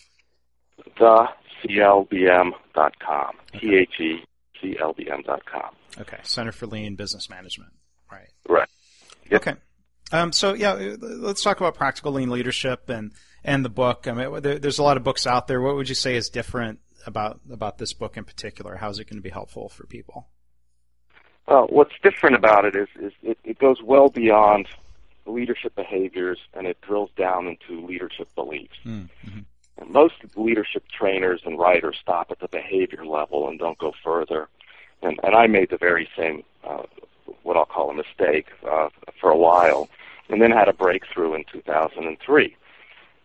The 0.98 1.28
CLBM.com. 1.62 3.36
T 3.60 3.76
H 3.76 4.00
E 4.00 4.24
C 4.60 4.76
L 4.80 4.92
B 4.92 5.08
M.com. 5.10 5.74
Okay, 6.00 6.18
Center 6.22 6.52
for 6.52 6.66
Lean 6.66 6.96
Business 6.96 7.30
Management. 7.30 7.72
Right. 8.10 8.28
Right. 8.48 8.68
Yep. 9.30 9.42
Okay. 9.42 9.58
Um, 10.12 10.32
so 10.32 10.54
yeah, 10.54 10.96
let's 11.00 11.42
talk 11.42 11.58
about 11.58 11.74
practical 11.74 12.12
lean 12.12 12.30
leadership 12.30 12.88
and 12.88 13.12
and 13.44 13.64
the 13.64 13.70
book. 13.70 14.06
I 14.06 14.12
mean, 14.12 14.40
there, 14.42 14.58
there's 14.58 14.78
a 14.78 14.82
lot 14.82 14.96
of 14.96 15.04
books 15.04 15.26
out 15.26 15.46
there. 15.46 15.60
What 15.60 15.76
would 15.76 15.88
you 15.88 15.94
say 15.94 16.16
is 16.16 16.28
different 16.28 16.80
about 17.06 17.40
about 17.50 17.78
this 17.78 17.92
book 17.92 18.16
in 18.16 18.24
particular? 18.24 18.76
How's 18.76 18.98
it 18.98 19.04
going 19.04 19.18
to 19.18 19.22
be 19.22 19.30
helpful 19.30 19.68
for 19.68 19.86
people? 19.86 20.28
Well, 21.48 21.66
what's 21.70 21.94
different 22.02 22.36
about 22.36 22.66
it 22.66 22.76
is, 22.76 22.88
is 23.00 23.12
it, 23.22 23.38
it 23.42 23.58
goes 23.58 23.82
well 23.82 24.10
beyond 24.10 24.68
leadership 25.24 25.74
behaviors 25.74 26.38
and 26.52 26.66
it 26.66 26.78
drills 26.82 27.10
down 27.16 27.46
into 27.46 27.86
leadership 27.86 28.34
beliefs. 28.34 28.76
Mm-hmm. 28.84 29.40
And 29.78 29.90
most 29.90 30.14
leadership 30.36 30.84
trainers 30.88 31.40
and 31.46 31.58
writers 31.58 31.96
stop 32.00 32.30
at 32.30 32.40
the 32.40 32.48
behavior 32.48 33.06
level 33.06 33.48
and 33.48 33.58
don't 33.58 33.78
go 33.78 33.94
further. 34.04 34.48
And, 35.00 35.18
and 35.22 35.34
I 35.34 35.46
made 35.46 35.70
the 35.70 35.78
very 35.78 36.08
same, 36.16 36.42
uh, 36.64 36.82
what 37.42 37.56
I'll 37.56 37.66
call 37.66 37.90
a 37.90 37.94
mistake, 37.94 38.48
uh, 38.68 38.88
for 39.20 39.30
a 39.30 39.36
while, 39.36 39.88
and 40.28 40.40
then 40.42 40.50
had 40.50 40.68
a 40.68 40.72
breakthrough 40.72 41.34
in 41.34 41.44
2003. 41.50 42.56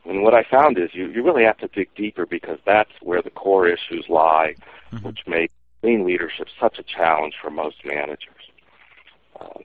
And 0.05 0.23
what 0.23 0.33
I 0.33 0.43
found 0.43 0.77
is 0.77 0.93
you, 0.93 1.07
you 1.07 1.23
really 1.23 1.43
have 1.43 1.57
to 1.59 1.67
dig 1.67 1.93
deeper 1.95 2.25
because 2.25 2.59
that's 2.65 2.91
where 3.01 3.21
the 3.21 3.29
core 3.29 3.67
issues 3.67 4.05
lie, 4.09 4.55
mm-hmm. 4.91 5.05
which 5.05 5.21
make 5.27 5.51
lean 5.81 6.05
leadership 6.05 6.47
such 6.59 6.79
a 6.79 6.83
challenge 6.83 7.35
for 7.41 7.49
most 7.49 7.85
managers. 7.85 8.49
Um, 9.39 9.63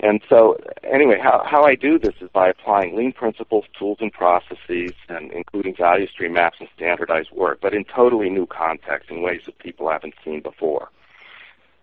and 0.00 0.20
so, 0.28 0.58
anyway, 0.82 1.18
how, 1.22 1.44
how 1.46 1.62
I 1.62 1.76
do 1.76 1.98
this 1.98 2.14
is 2.20 2.28
by 2.30 2.48
applying 2.48 2.96
lean 2.96 3.12
principles, 3.12 3.64
tools, 3.78 3.98
and 4.00 4.12
processes, 4.12 4.92
and 5.08 5.30
including 5.30 5.76
value 5.76 6.08
stream 6.08 6.32
maps 6.32 6.56
and 6.58 6.68
standardized 6.74 7.30
work, 7.30 7.60
but 7.62 7.72
in 7.72 7.84
totally 7.84 8.28
new 8.28 8.46
context 8.46 9.10
in 9.10 9.22
ways 9.22 9.42
that 9.46 9.58
people 9.58 9.88
haven't 9.88 10.14
seen 10.24 10.40
before. 10.40 10.90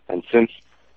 And 0.09 0.23
since 0.31 0.51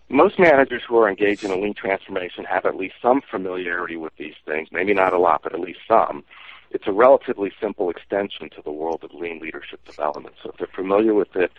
most 0.08 0.38
managers 0.38 0.82
who 0.86 0.96
are 0.98 1.08
engaged 1.08 1.44
in 1.44 1.50
a 1.50 1.56
lean 1.56 1.74
transformation 1.74 2.44
have 2.44 2.66
at 2.66 2.76
least 2.76 2.94
some 3.00 3.20
familiarity 3.30 3.96
with 3.96 4.12
these 4.18 4.34
things, 4.44 4.68
maybe 4.70 4.92
not 4.92 5.12
a 5.12 5.18
lot, 5.18 5.42
but 5.42 5.54
at 5.54 5.60
least 5.60 5.80
some, 5.88 6.24
it's 6.70 6.86
a 6.86 6.92
relatively 6.92 7.52
simple 7.60 7.90
extension 7.90 8.50
to 8.50 8.62
the 8.62 8.70
world 8.70 9.04
of 9.04 9.12
lean 9.14 9.38
leadership 9.40 9.84
development. 9.84 10.34
So 10.42 10.50
if 10.50 10.56
they're 10.56 10.68
familiar 10.74 11.14
with 11.14 11.34
it, 11.36 11.52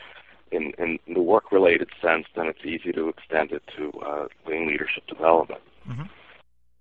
in, 0.52 0.72
in 0.78 1.00
the 1.14 1.22
work-related 1.22 1.90
sense, 2.02 2.26
then 2.36 2.46
it's 2.48 2.64
easy 2.64 2.92
to 2.94 3.10
extend 3.10 3.52
it 3.52 3.64
to 3.76 3.92
uh, 4.06 4.28
lean 4.48 4.68
leadership 4.68 5.06
development. 5.08 5.62
Mm-hmm. 5.88 6.04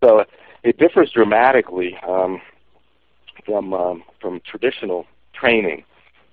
So 0.05 0.25
it 0.63 0.79
differs 0.79 1.11
dramatically 1.11 1.97
um, 2.07 2.41
from 3.47 3.73
um, 3.73 4.05
from 4.21 4.41
traditional 4.41 5.07
training, 5.33 5.85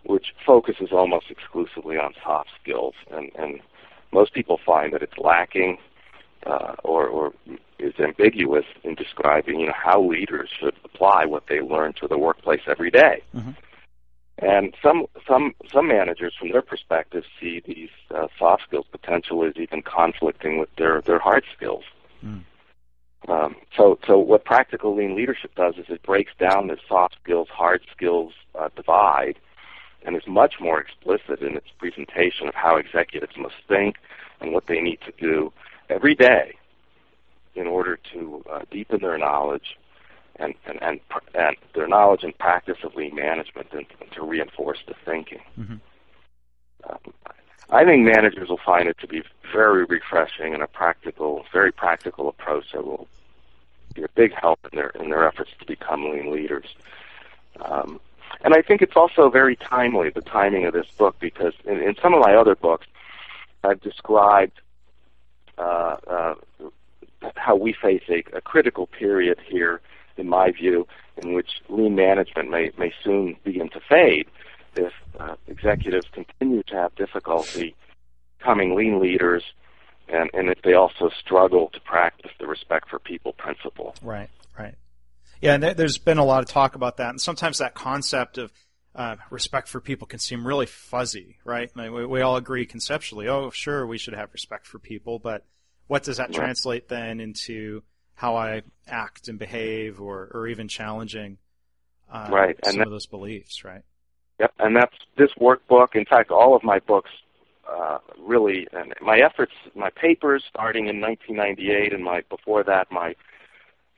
which 0.03 0.33
focuses 0.45 0.89
almost 0.91 1.27
exclusively 1.29 1.97
on 1.97 2.13
soft 2.23 2.49
skills, 2.61 2.93
and, 3.11 3.31
and 3.37 3.61
most 4.11 4.33
people 4.33 4.59
find 4.65 4.93
that 4.93 5.01
it's 5.01 5.17
lacking 5.17 5.77
uh, 6.45 6.75
or, 6.83 7.07
or 7.07 7.33
is 7.79 7.93
ambiguous 7.99 8.65
in 8.83 8.95
describing, 8.95 9.59
you 9.59 9.67
know, 9.67 9.73
how 9.75 10.01
leaders 10.01 10.49
should 10.59 10.75
apply 10.83 11.25
what 11.25 11.47
they 11.47 11.61
learn 11.61 11.93
to 11.93 12.07
the 12.07 12.17
workplace 12.17 12.61
every 12.67 12.91
day. 12.91 13.21
Mm-hmm. 13.35 13.51
And 14.41 14.73
some 14.81 15.05
some 15.27 15.53
some 15.73 15.89
managers, 15.89 16.33
from 16.39 16.51
their 16.51 16.61
perspective, 16.61 17.25
see 17.41 17.61
these 17.65 17.89
uh, 18.15 18.27
soft 18.37 18.63
skills 18.63 18.85
potential 18.89 19.43
as 19.43 19.53
even 19.57 19.81
conflicting 19.81 20.59
with 20.59 20.69
their 20.77 21.01
their 21.01 21.19
hard 21.19 21.43
skills. 21.55 21.83
Mm. 22.23 22.43
Um, 23.27 23.55
so 23.75 23.99
so 24.07 24.17
what 24.17 24.45
practical 24.45 24.95
lean 24.95 25.13
leadership 25.15 25.53
does 25.55 25.75
is 25.75 25.87
it 25.89 26.01
breaks 26.03 26.31
down 26.39 26.67
this 26.67 26.79
soft 26.87 27.17
skills 27.21 27.49
hard 27.51 27.81
skills 27.91 28.31
uh, 28.57 28.69
divide, 28.77 29.37
and 30.05 30.15
is 30.15 30.27
much 30.27 30.55
more 30.59 30.79
explicit 30.79 31.41
in 31.41 31.55
its 31.55 31.67
presentation 31.77 32.47
of 32.47 32.55
how 32.55 32.77
executives 32.77 33.35
must 33.37 33.55
think 33.67 33.97
and 34.39 34.53
what 34.53 34.67
they 34.67 34.79
need 34.79 34.99
to 35.01 35.13
do 35.19 35.51
every 35.89 36.15
day 36.15 36.55
in 37.55 37.67
order 37.67 37.99
to 38.13 38.43
uh, 38.49 38.61
deepen 38.71 39.01
their 39.01 39.17
knowledge 39.17 39.77
and, 40.37 40.53
and, 40.65 40.81
and, 40.81 40.99
and 41.35 41.57
their 41.75 41.87
knowledge 41.87 42.23
and 42.23 42.37
practice 42.37 42.77
of 42.83 42.95
lean 42.95 43.15
management 43.15 43.67
and, 43.71 43.85
and 43.99 44.11
to 44.11 44.23
reinforce 44.23 44.79
the 44.87 44.95
thinking. 45.05 45.41
Mm-hmm. 45.59 45.75
Um, 46.89 47.13
I 47.71 47.83
think 47.83 48.05
managers 48.05 48.49
will 48.49 48.59
find 48.65 48.87
it 48.87 48.97
to 48.99 49.07
be 49.07 49.21
very 49.53 49.85
refreshing 49.85 50.53
and 50.53 50.63
a 50.63 50.67
practical, 50.67 51.45
very 51.51 51.71
practical 51.71 52.29
approach 52.29 52.71
that 52.73 52.85
will 52.85 53.07
be 53.93 54.03
a 54.03 54.09
big 54.15 54.33
help 54.33 54.59
in 54.71 54.77
their 54.77 54.89
in 54.89 55.09
their 55.09 55.27
efforts 55.27 55.51
to 55.59 55.65
become 55.65 56.09
lean 56.09 56.31
leaders. 56.31 56.65
Um, 57.61 57.99
and 58.41 58.53
I 58.53 58.61
think 58.61 58.81
it's 58.81 58.95
also 58.95 59.29
very 59.29 59.55
timely, 59.55 60.09
the 60.09 60.21
timing 60.21 60.65
of 60.65 60.73
this 60.73 60.87
book, 60.97 61.15
because 61.19 61.53
in, 61.65 61.77
in 61.81 61.95
some 62.01 62.13
of 62.13 62.21
my 62.21 62.35
other 62.35 62.55
books, 62.55 62.87
I've 63.63 63.81
described 63.81 64.61
uh, 65.57 65.97
uh, 66.07 66.35
how 67.35 67.55
we 67.55 67.73
face 67.73 68.03
a, 68.09 68.23
a 68.35 68.41
critical 68.41 68.87
period 68.87 69.39
here 69.45 69.81
in 70.17 70.29
my 70.29 70.51
view, 70.51 70.87
in 71.17 71.33
which 71.33 71.61
lean 71.67 71.95
management 71.95 72.49
may, 72.49 72.71
may 72.77 72.93
soon 73.03 73.35
begin 73.43 73.69
to 73.69 73.79
fade 73.89 74.27
if 74.75 74.93
uh, 75.19 75.35
executives 75.47 76.07
continue 76.13 76.63
to 76.63 76.75
have 76.75 76.95
difficulty 76.95 77.75
becoming 78.37 78.75
lean 78.75 78.99
leaders 78.99 79.43
and, 80.07 80.29
and 80.33 80.49
if 80.49 80.61
they 80.63 80.73
also 80.73 81.09
struggle 81.19 81.69
to 81.73 81.79
practice 81.81 82.31
the 82.39 82.47
respect 82.47 82.89
for 82.89 82.99
people 82.99 83.33
principle. 83.33 83.95
Right, 84.01 84.29
right. 84.57 84.75
Yeah, 85.41 85.53
and 85.53 85.63
there's 85.63 85.97
been 85.97 86.17
a 86.17 86.25
lot 86.25 86.43
of 86.43 86.49
talk 86.49 86.75
about 86.75 86.97
that, 86.97 87.09
and 87.11 87.21
sometimes 87.21 87.59
that 87.59 87.73
concept 87.73 88.37
of 88.37 88.51
uh, 88.93 89.15
respect 89.29 89.67
for 89.67 89.79
people 89.79 90.07
can 90.07 90.19
seem 90.19 90.45
really 90.45 90.65
fuzzy, 90.65 91.37
right? 91.45 91.71
I 91.75 91.81
mean, 91.83 91.93
we, 91.93 92.05
we, 92.05 92.21
all 92.21 92.35
agree 92.35 92.65
conceptually, 92.65 93.29
oh, 93.29 93.49
sure, 93.49 93.85
we 93.87 93.97
should 93.97 94.15
have 94.15 94.33
respect 94.33 94.67
for 94.67 94.79
people, 94.79 95.19
but 95.19 95.45
what 95.87 96.03
does 96.03 96.17
that 96.17 96.33
translate 96.33 96.89
then 96.89 97.19
into 97.19 97.83
how 98.15 98.35
I 98.35 98.63
act 98.87 99.29
and 99.29 99.39
behave, 99.39 100.01
or 100.01 100.29
or 100.33 100.47
even 100.47 100.67
challenging 100.67 101.37
uh, 102.11 102.27
right. 102.29 102.57
some 102.63 102.73
and 102.73 102.81
that, 102.81 102.87
of 102.87 102.91
those 102.91 103.05
beliefs, 103.05 103.63
right? 103.63 103.83
Yep, 104.39 104.53
and 104.59 104.75
that's 104.75 104.95
this 105.17 105.31
workbook. 105.39 105.95
In 105.95 106.05
fact, 106.05 106.29
all 106.29 106.55
of 106.55 106.63
my 106.63 106.79
books 106.79 107.11
uh, 107.69 107.99
really, 108.19 108.67
and 108.73 108.93
my 109.01 109.19
efforts, 109.19 109.53
my 109.75 109.89
papers 109.91 110.43
starting 110.49 110.87
in 110.87 110.99
1998, 110.99 111.93
and 111.93 112.03
my 112.03 112.21
before 112.29 112.63
that, 112.63 112.91
my 112.91 113.15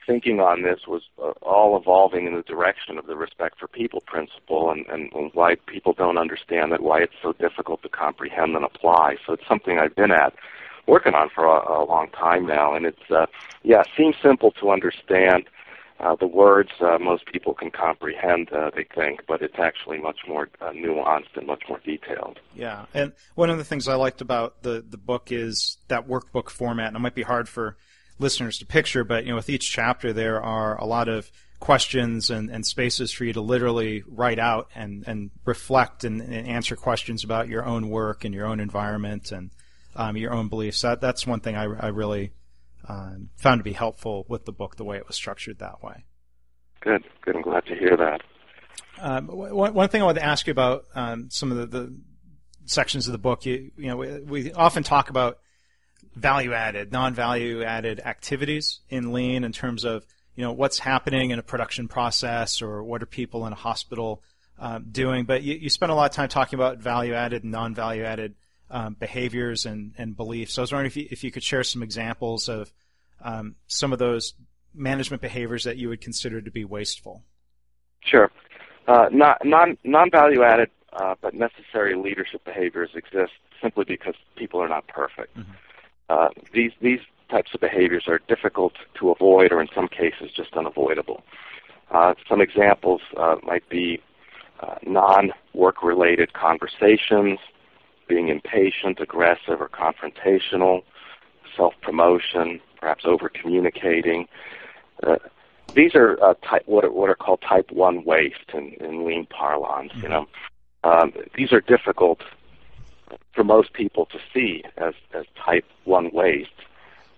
thinking 0.06 0.40
on 0.40 0.62
this 0.62 0.80
was 0.86 1.02
uh, 1.22 1.30
all 1.42 1.76
evolving 1.76 2.26
in 2.26 2.34
the 2.34 2.42
direction 2.42 2.98
of 2.98 3.06
the 3.06 3.16
respect 3.16 3.58
for 3.58 3.68
people 3.68 4.00
principle, 4.00 4.70
and, 4.70 4.86
and 4.88 5.30
why 5.34 5.54
people 5.66 5.92
don't 5.92 6.18
understand 6.18 6.72
that, 6.72 6.82
why 6.82 7.00
it's 7.00 7.14
so 7.22 7.32
difficult 7.32 7.82
to 7.82 7.88
comprehend 7.88 8.54
and 8.56 8.64
apply. 8.64 9.16
So 9.26 9.32
it's 9.34 9.46
something 9.46 9.78
I've 9.78 9.94
been 9.94 10.10
at 10.10 10.34
working 10.86 11.14
on 11.14 11.28
for 11.28 11.44
a, 11.44 11.82
a 11.82 11.84
long 11.84 12.08
time 12.10 12.46
now, 12.46 12.74
and 12.74 12.86
it's 12.86 13.10
uh, 13.10 13.26
yeah 13.62 13.82
seems 13.96 14.16
simple 14.22 14.50
to 14.52 14.70
understand. 14.70 15.44
Uh, 16.00 16.16
the 16.16 16.26
words 16.26 16.70
uh, 16.80 16.98
most 16.98 17.26
people 17.26 17.54
can 17.54 17.70
comprehend, 17.70 18.52
uh, 18.52 18.72
they 18.74 18.84
think, 18.92 19.20
but 19.28 19.40
it's 19.40 19.58
actually 19.60 19.98
much 19.98 20.18
more 20.26 20.48
uh, 20.60 20.70
nuanced 20.70 21.36
and 21.36 21.46
much 21.46 21.62
more 21.68 21.78
detailed. 21.84 22.40
Yeah, 22.56 22.86
and 22.92 23.12
one 23.36 23.50
of 23.50 23.58
the 23.58 23.62
things 23.62 23.86
I 23.86 23.94
liked 23.94 24.20
about 24.20 24.62
the 24.62 24.84
the 24.86 24.96
book 24.96 25.30
is 25.30 25.78
that 25.88 26.08
workbook 26.08 26.50
format, 26.50 26.88
and 26.88 26.96
it 26.96 27.00
might 27.00 27.14
be 27.14 27.22
hard 27.22 27.48
for 27.48 27.76
listeners 28.22 28.58
to 28.58 28.66
picture, 28.66 29.04
but 29.04 29.24
you 29.24 29.30
know, 29.30 29.36
with 29.36 29.50
each 29.50 29.70
chapter 29.70 30.12
there 30.12 30.40
are 30.40 30.78
a 30.78 30.86
lot 30.86 31.08
of 31.08 31.30
questions 31.60 32.30
and, 32.30 32.50
and 32.50 32.66
spaces 32.66 33.12
for 33.12 33.24
you 33.24 33.32
to 33.32 33.40
literally 33.40 34.02
write 34.08 34.38
out 34.38 34.68
and, 34.74 35.04
and 35.06 35.30
reflect 35.44 36.02
and, 36.02 36.20
and 36.20 36.48
answer 36.48 36.74
questions 36.74 37.22
about 37.22 37.48
your 37.48 37.64
own 37.64 37.88
work 37.88 38.24
and 38.24 38.34
your 38.34 38.46
own 38.46 38.58
environment 38.58 39.30
and 39.30 39.50
um, 39.94 40.16
your 40.16 40.32
own 40.32 40.48
beliefs. 40.48 40.82
That 40.82 41.00
that's 41.00 41.26
one 41.26 41.40
thing 41.40 41.56
I, 41.56 41.64
I 41.64 41.88
really 41.88 42.32
um, 42.88 43.28
found 43.36 43.60
to 43.60 43.64
be 43.64 43.72
helpful 43.72 44.26
with 44.28 44.44
the 44.44 44.52
book, 44.52 44.76
the 44.76 44.84
way 44.84 44.96
it 44.96 45.06
was 45.06 45.16
structured 45.16 45.58
that 45.60 45.82
way. 45.82 46.04
Good, 46.80 47.04
good. 47.24 47.36
I'm 47.36 47.42
glad 47.42 47.64
to 47.66 47.76
hear 47.76 47.96
that. 47.96 48.22
Um, 48.98 49.28
one, 49.28 49.72
one 49.74 49.88
thing 49.88 50.02
I 50.02 50.04
wanted 50.04 50.20
to 50.20 50.26
ask 50.26 50.46
you 50.46 50.50
about 50.50 50.84
um, 50.94 51.28
some 51.30 51.52
of 51.52 51.58
the, 51.58 51.66
the, 51.66 51.96
sections 52.64 53.08
of 53.08 53.12
the 53.12 53.18
book. 53.18 53.44
You, 53.44 53.72
you 53.76 53.88
know, 53.88 53.96
we, 53.96 54.20
we 54.20 54.52
often 54.52 54.82
talk 54.84 55.10
about 55.10 55.38
value 56.14 56.52
added, 56.52 56.92
non 56.92 57.14
value 57.14 57.62
added 57.62 58.00
activities 58.00 58.80
in 58.88 59.12
lean 59.12 59.44
in 59.44 59.52
terms 59.52 59.84
of 59.84 60.06
you 60.34 60.42
know 60.42 60.52
what's 60.52 60.78
happening 60.78 61.30
in 61.30 61.38
a 61.38 61.42
production 61.42 61.88
process 61.88 62.62
or 62.62 62.82
what 62.82 63.02
are 63.02 63.06
people 63.06 63.46
in 63.46 63.52
a 63.52 63.56
hospital 63.56 64.22
um, 64.58 64.86
doing. 64.90 65.24
But 65.24 65.42
you, 65.42 65.54
you 65.54 65.70
spend 65.70 65.92
a 65.92 65.94
lot 65.94 66.10
of 66.10 66.16
time 66.16 66.28
talking 66.28 66.58
about 66.58 66.78
value 66.78 67.14
added 67.14 67.42
and 67.42 67.52
non 67.52 67.74
value 67.74 68.04
added 68.04 68.34
um, 68.70 68.94
behaviors 68.98 69.66
and, 69.66 69.92
and 69.98 70.16
beliefs. 70.16 70.54
So 70.54 70.62
I 70.62 70.64
was 70.64 70.72
wondering 70.72 70.86
if 70.86 70.96
you, 70.96 71.08
if 71.10 71.24
you 71.24 71.30
could 71.30 71.42
share 71.42 71.62
some 71.62 71.82
examples 71.82 72.48
of 72.48 72.72
um, 73.22 73.56
some 73.66 73.92
of 73.92 73.98
those 73.98 74.34
management 74.74 75.20
behaviors 75.20 75.64
that 75.64 75.76
you 75.76 75.88
would 75.88 76.00
consider 76.00 76.40
to 76.40 76.50
be 76.50 76.64
wasteful. 76.64 77.22
Sure. 78.00 78.30
Uh, 78.88 79.08
not, 79.12 79.44
non, 79.44 79.76
non-value 79.84 80.42
added 80.42 80.70
uh, 80.94 81.14
but 81.20 81.34
necessary 81.34 81.94
leadership 81.94 82.44
behaviors 82.44 82.90
exist 82.94 83.32
simply 83.62 83.84
because 83.84 84.14
people 84.36 84.60
are 84.60 84.68
not 84.68 84.86
perfect. 84.88 85.36
Mm-hmm. 85.36 85.52
Uh, 86.08 86.28
these, 86.52 86.72
these 86.80 87.00
types 87.30 87.52
of 87.54 87.60
behaviors 87.60 88.04
are 88.06 88.20
difficult 88.28 88.74
to 88.94 89.10
avoid 89.10 89.52
or 89.52 89.60
in 89.60 89.68
some 89.74 89.88
cases 89.88 90.30
just 90.34 90.54
unavoidable. 90.54 91.22
Uh, 91.90 92.14
some 92.28 92.40
examples 92.40 93.00
uh, 93.16 93.36
might 93.42 93.68
be 93.68 94.00
uh, 94.60 94.76
non-work 94.86 95.82
related 95.82 96.32
conversations, 96.32 97.38
being 98.08 98.28
impatient, 98.28 99.00
aggressive, 99.00 99.60
or 99.60 99.68
confrontational, 99.68 100.82
self 101.56 101.74
promotion, 101.82 102.60
perhaps 102.80 103.04
over 103.04 103.28
communicating. 103.28 104.26
Uh, 105.02 105.16
these 105.74 105.94
are 105.94 106.22
uh, 106.22 106.34
type, 106.48 106.62
what, 106.66 106.84
are, 106.84 106.92
what 106.92 107.08
are 107.08 107.14
called 107.14 107.42
type 107.42 107.70
1 107.70 108.04
waste 108.04 108.36
in, 108.54 108.74
in 108.80 109.06
lean 109.06 109.26
parlance. 109.26 109.92
Mm-hmm. 109.92 110.02
You 110.02 110.08
know, 110.08 110.26
um, 110.84 111.12
these 111.36 111.52
are 111.52 111.60
difficult 111.60 112.20
for 113.34 113.44
most 113.44 113.72
people 113.72 114.06
to 114.06 114.18
see 114.32 114.64
as 114.76 114.94
as 115.14 115.24
type 115.36 115.64
one 115.84 116.10
waste, 116.12 116.50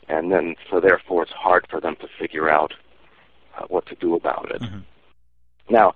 and 0.09 0.31
then 0.33 0.57
so 0.71 0.81
therefore 0.81 1.23
it's 1.23 1.33
hard 1.33 1.67
for 1.69 1.81
them 1.81 1.97
to 1.97 2.09
figure 2.19 2.49
out 2.49 2.75
uh, 3.59 3.65
what 3.69 3.87
to 3.87 3.95
do 3.97 4.15
about 4.15 4.51
it. 4.55 4.63
Mm-hmm. 4.63 4.81
Now, 5.71 5.95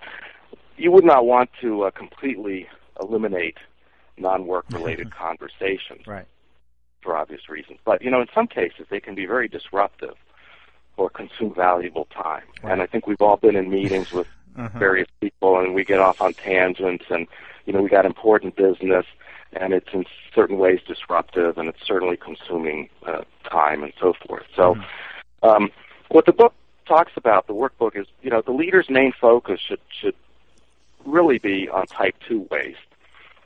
you 0.76 0.90
would 0.92 1.04
not 1.04 1.26
want 1.26 1.50
to 1.60 1.82
uh, 1.84 1.90
completely 1.90 2.68
eliminate 3.00 3.58
non-work 4.16 4.64
related 4.72 5.14
conversations, 5.14 6.06
Right. 6.06 6.26
For 7.02 7.16
obvious 7.16 7.48
reasons, 7.48 7.78
but 7.84 8.02
you 8.02 8.10
know, 8.10 8.20
in 8.20 8.28
some 8.34 8.46
cases 8.48 8.86
they 8.90 9.00
can 9.00 9.14
be 9.14 9.24
very 9.26 9.48
disruptive 9.48 10.14
or 10.96 11.08
consume 11.08 11.54
valuable 11.54 12.06
time. 12.06 12.42
Right. 12.62 12.72
And 12.72 12.82
I 12.82 12.86
think 12.86 13.06
we've 13.06 13.20
all 13.22 13.36
been 13.36 13.54
in 13.56 13.70
meetings 13.70 14.12
with 14.12 14.26
Uh-huh. 14.58 14.76
various 14.76 15.06
people, 15.20 15.60
and 15.60 15.72
we 15.72 15.84
get 15.84 16.00
off 16.00 16.20
on 16.20 16.32
tangents, 16.34 17.04
and 17.10 17.28
you 17.64 17.72
know, 17.72 17.80
we 17.80 17.88
got 17.88 18.04
important 18.04 18.56
business, 18.56 19.06
and 19.52 19.72
it's 19.72 19.88
in 19.92 20.04
certain 20.34 20.58
ways 20.58 20.80
disruptive, 20.86 21.58
and 21.58 21.68
it's 21.68 21.84
certainly 21.86 22.16
consuming 22.16 22.88
uh, 23.06 23.22
time 23.50 23.82
and 23.82 23.92
so 24.00 24.14
forth. 24.26 24.44
So, 24.54 24.76
um, 25.42 25.70
what 26.10 26.26
the 26.26 26.32
book 26.32 26.54
talks 26.86 27.12
about, 27.16 27.46
the 27.46 27.54
workbook, 27.54 27.96
is 27.96 28.06
you 28.22 28.30
know, 28.30 28.42
the 28.42 28.52
leader's 28.52 28.88
main 28.88 29.12
focus 29.12 29.60
should 29.60 29.80
should 30.00 30.14
really 31.04 31.38
be 31.38 31.68
on 31.68 31.86
type 31.86 32.16
two 32.26 32.46
waste. 32.50 32.78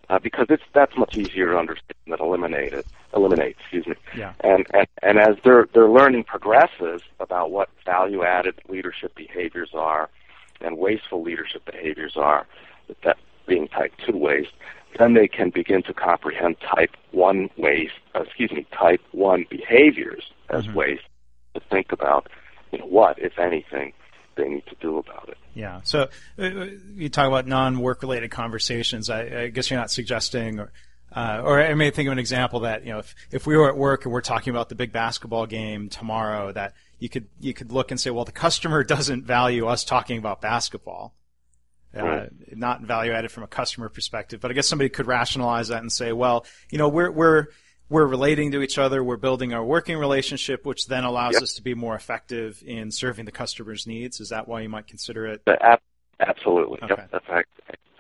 Uh, 0.09 0.19
because 0.19 0.47
it's 0.51 0.65
that's 0.75 0.95
much 0.97 1.17
easier 1.17 1.53
to 1.53 1.57
understand 1.57 1.95
than 2.07 2.21
eliminate 2.21 2.73
it. 2.73 2.87
Eliminate, 3.15 3.57
excuse 3.61 3.87
me. 3.87 3.95
Yeah. 4.17 4.35
And 4.41 4.67
and 4.75 4.87
and 5.03 5.19
as 5.19 5.37
their 5.45 5.69
their 5.73 5.89
learning 5.89 6.25
progresses 6.25 7.03
about 7.21 7.51
what 7.51 7.71
value 7.87 8.23
added 8.23 8.61
leadership 8.69 9.15
behaviors 9.15 9.71
are, 9.73 10.11
and 10.61 10.77
wasteful 10.77 11.23
leadership 11.23 11.65
behaviors 11.65 12.17
are, 12.17 12.47
that 13.05 13.17
being 13.47 13.69
type 13.69 13.93
two 14.05 14.17
waste, 14.17 14.53
then 14.99 15.15
they 15.15 15.29
can 15.29 15.51
begin 15.51 15.83
to 15.85 15.95
comprehend 15.95 16.57
type 16.61 16.91
one 17.13 17.51
waste. 17.57 17.93
Uh, 18.15 18.23
excuse 18.23 18.51
me, 18.53 18.67
type 18.73 19.01
one 19.13 19.47
behaviors 19.51 20.33
as 20.51 20.67
Mhm. 20.67 20.75
waste. 20.75 21.03
To 21.55 21.61
think 21.71 21.93
about, 21.93 22.29
you 22.71 22.79
know, 22.79 22.87
what 22.87 23.19
if 23.19 23.39
anything 23.39 23.93
they 24.37 24.49
need 24.49 24.65
to 24.67 24.75
do 24.81 24.97
about 24.99 25.29
it. 25.29 25.37
Yeah. 25.55 25.81
So 25.85 26.09
uh, 26.39 26.67
you 26.95 27.09
talk 27.11 27.27
about 27.29 27.47
non-work 27.47 28.01
related 28.03 28.31
conversations. 28.31 29.11
I, 29.11 29.23
I 29.43 29.49
guess 29.49 29.71
you're 29.71 29.79
not 29.79 29.91
suggesting, 29.91 30.59
or 30.59 30.73
uh, 31.15 31.43
or 31.45 31.61
I 31.63 31.75
may 31.75 31.91
think 31.91 32.07
of 32.07 32.13
an 32.13 32.19
example 32.19 32.61
that 32.61 32.87
you 32.87 32.93
know 32.93 32.99
if 33.01 33.15
if 33.31 33.47
we 33.47 33.57
were 33.57 33.69
at 33.69 33.77
work 33.77 34.05
and 34.07 34.13
we're 34.15 34.23
talking 34.23 34.51
about 34.51 34.71
the 34.71 34.75
big 34.75 34.93
basketball 34.93 35.45
game 35.47 35.91
tomorrow, 35.91 36.53
that 36.53 36.73
you 36.99 37.11
could 37.11 37.27
you 37.41 37.53
could 37.53 37.71
look 37.73 37.91
and 37.91 38.01
say, 38.01 38.09
well, 38.11 38.25
the 38.25 38.33
customer 38.33 38.83
doesn't 38.95 39.25
value 39.25 39.67
us 39.67 39.85
talking 39.85 40.17
about 40.19 40.41
basketball. 40.41 41.15
Uh, 41.97 42.03
Right. 42.03 42.31
not 42.57 42.81
value 42.83 43.13
added 43.13 43.31
from 43.31 43.43
a 43.43 43.47
customer 43.47 43.89
perspective, 43.91 44.41
but 44.41 44.51
I 44.51 44.55
guess 44.55 44.67
somebody 44.67 44.89
could 44.89 45.07
rationalize 45.07 45.69
that 45.69 45.83
and 45.83 45.93
say, 45.93 46.13
well, 46.13 46.47
you 46.71 46.79
know, 46.79 46.89
we're 46.89 47.11
we're 47.11 47.47
we're 47.91 48.07
relating 48.07 48.53
to 48.53 48.63
each 48.63 48.79
other, 48.79 49.05
we're 49.05 49.19
building 49.19 49.53
our 49.53 49.63
working 49.63 49.99
relationship, 49.99 50.65
which 50.65 50.87
then 50.87 51.05
allows 51.05 51.35
Yep. 51.35 51.43
us 51.43 51.53
to 51.55 51.63
be 51.63 51.75
more 51.75 51.95
effective 51.95 52.63
in 52.65 52.91
serving 52.91 53.27
the 53.27 53.33
customer's 53.33 53.87
needs. 53.87 54.21
Is 54.21 54.31
that 54.31 54.49
why 54.49 54.63
you 54.63 54.71
might 54.71 54.87
consider 54.87 55.27
it? 55.27 55.43
Ab- 55.61 55.81
absolutely, 56.21 56.79
Okay. 56.83 56.95
yep, 56.99 57.11
that's 57.11 57.45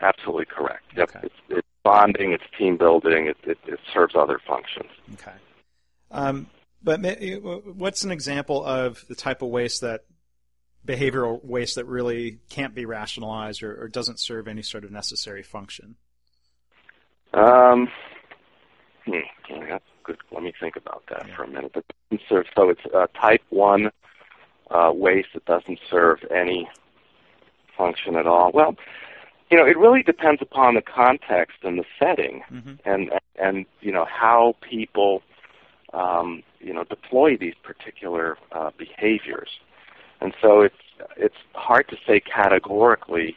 absolutely 0.01 0.47
correct. 0.47 0.85
Yep, 0.97 1.11
Okay. 1.11 1.21
it's, 1.25 1.35
it's 1.51 1.69
bonding, 1.85 2.33
it's 2.33 2.45
team 2.57 2.79
building, 2.79 3.27
it, 3.27 3.37
it, 3.45 3.59
it 3.67 3.81
serves 3.93 4.15
other 4.17 4.39
functions. 4.47 4.89
Okay. 5.15 5.33
Um, 6.11 6.47
but 6.83 7.01
what's 7.75 8.03
an 8.05 8.11
example 8.13 8.65
of 8.65 9.05
the 9.09 9.15
type 9.15 9.43
of 9.43 9.49
waste 9.51 9.83
that 9.83 10.05
behavioral 10.87 11.45
waste 11.45 11.77
that 11.77 11.87
really 11.87 12.39
can't 12.51 12.75
be 12.75 12.85
rationalized 12.85 13.63
or, 13.63 13.83
or 13.83 13.89
doesn't 13.89 14.19
serve 14.21 14.49
any 14.49 14.63
sort 14.63 14.85
of 14.85 14.91
necessary 14.91 15.43
function? 15.43 15.97
Um, 17.35 17.89
hmm, 19.07 19.21
that's 19.69 19.85
good. 20.05 20.19
Let 20.31 20.43
me 20.43 20.53
think 20.59 20.77
about 20.77 21.05
that 21.11 21.27
Yeah. 21.29 21.37
for 21.37 21.45
a 21.45 21.49
minute. 21.49 21.73
But 21.73 21.85
serve, 22.29 22.47
so 22.55 22.69
it's 22.69 22.81
uh, 22.95 23.07
type 23.21 23.43
one 23.51 23.91
uh, 24.71 24.93
waste 24.95 25.29
that 25.35 25.45
doesn't 25.45 25.79
serve 25.91 26.19
any 26.35 26.69
function 27.77 28.17
at 28.17 28.27
all. 28.27 28.51
Well, 28.53 28.77
you 29.51 29.57
know, 29.59 29.67
it 29.67 29.77
really 29.79 30.03
depends 30.03 30.41
upon 30.43 30.75
the 30.75 30.83
context 30.83 31.59
and 31.63 31.79
the 31.79 31.85
setting. 31.99 32.43
Mm-hmm. 32.51 32.75
and 32.85 33.11
and 33.37 33.67
you 33.81 33.93
know 33.93 34.05
how 34.05 34.57
people 34.61 35.23
um, 35.95 36.43
you 36.61 36.73
know 36.73 36.85
deploy 36.85 37.37
these 37.37 37.55
particular 37.63 38.37
uh, 38.53 38.71
behaviors, 38.79 39.49
and 40.23 40.35
so 40.41 40.61
it's 40.63 40.75
it's 41.17 41.41
hard 41.55 41.89
to 41.89 41.97
say 42.07 42.21
categorically 42.21 43.37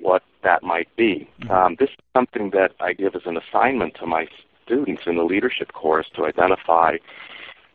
what 0.00 0.22
that 0.42 0.62
might 0.62 0.94
be. 0.96 1.28
Mhm. 1.40 1.50
Um, 1.50 1.76
this 1.78 1.90
is 1.90 1.96
something 2.14 2.50
that 2.50 2.72
I 2.80 2.92
give 2.92 3.16
as 3.16 3.26
an 3.26 3.36
assignment 3.36 3.94
to 3.96 4.06
my 4.06 4.28
students 4.64 5.02
in 5.06 5.16
the 5.16 5.24
leadership 5.24 5.72
course 5.72 6.08
to 6.14 6.26
identify 6.26 6.98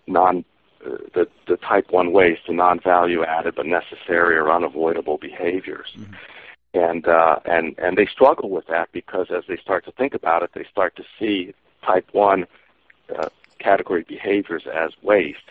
non 0.07 0.45
uh, 0.85 0.97
the 1.13 1.27
the 1.47 1.57
type 1.57 1.91
one 1.91 2.11
waste, 2.11 2.43
the 2.47 2.53
non 2.53 2.79
value 2.79 3.23
added 3.23 3.55
but 3.55 3.65
necessary 3.65 4.35
or 4.35 4.51
unavoidable 4.51 5.17
behaviors 5.17 5.91
Mhm. 5.97 6.15
and 6.73 7.07
uh, 7.07 7.39
and 7.45 7.75
and 7.79 7.97
they 7.97 8.05
struggle 8.05 8.49
with 8.49 8.67
that 8.67 8.87
because 8.91 9.27
as 9.31 9.43
they 9.47 9.57
start 9.57 9.85
to 9.85 9.91
think 9.91 10.13
about 10.13 10.43
it, 10.43 10.51
they 10.53 10.65
start 10.75 10.95
to 10.95 11.03
see 11.17 11.53
type 11.83 12.07
one 12.11 12.45
uh, 13.17 13.29
category 13.59 14.03
behaviors 14.07 14.63
as 14.67 14.91
waste. 15.01 15.47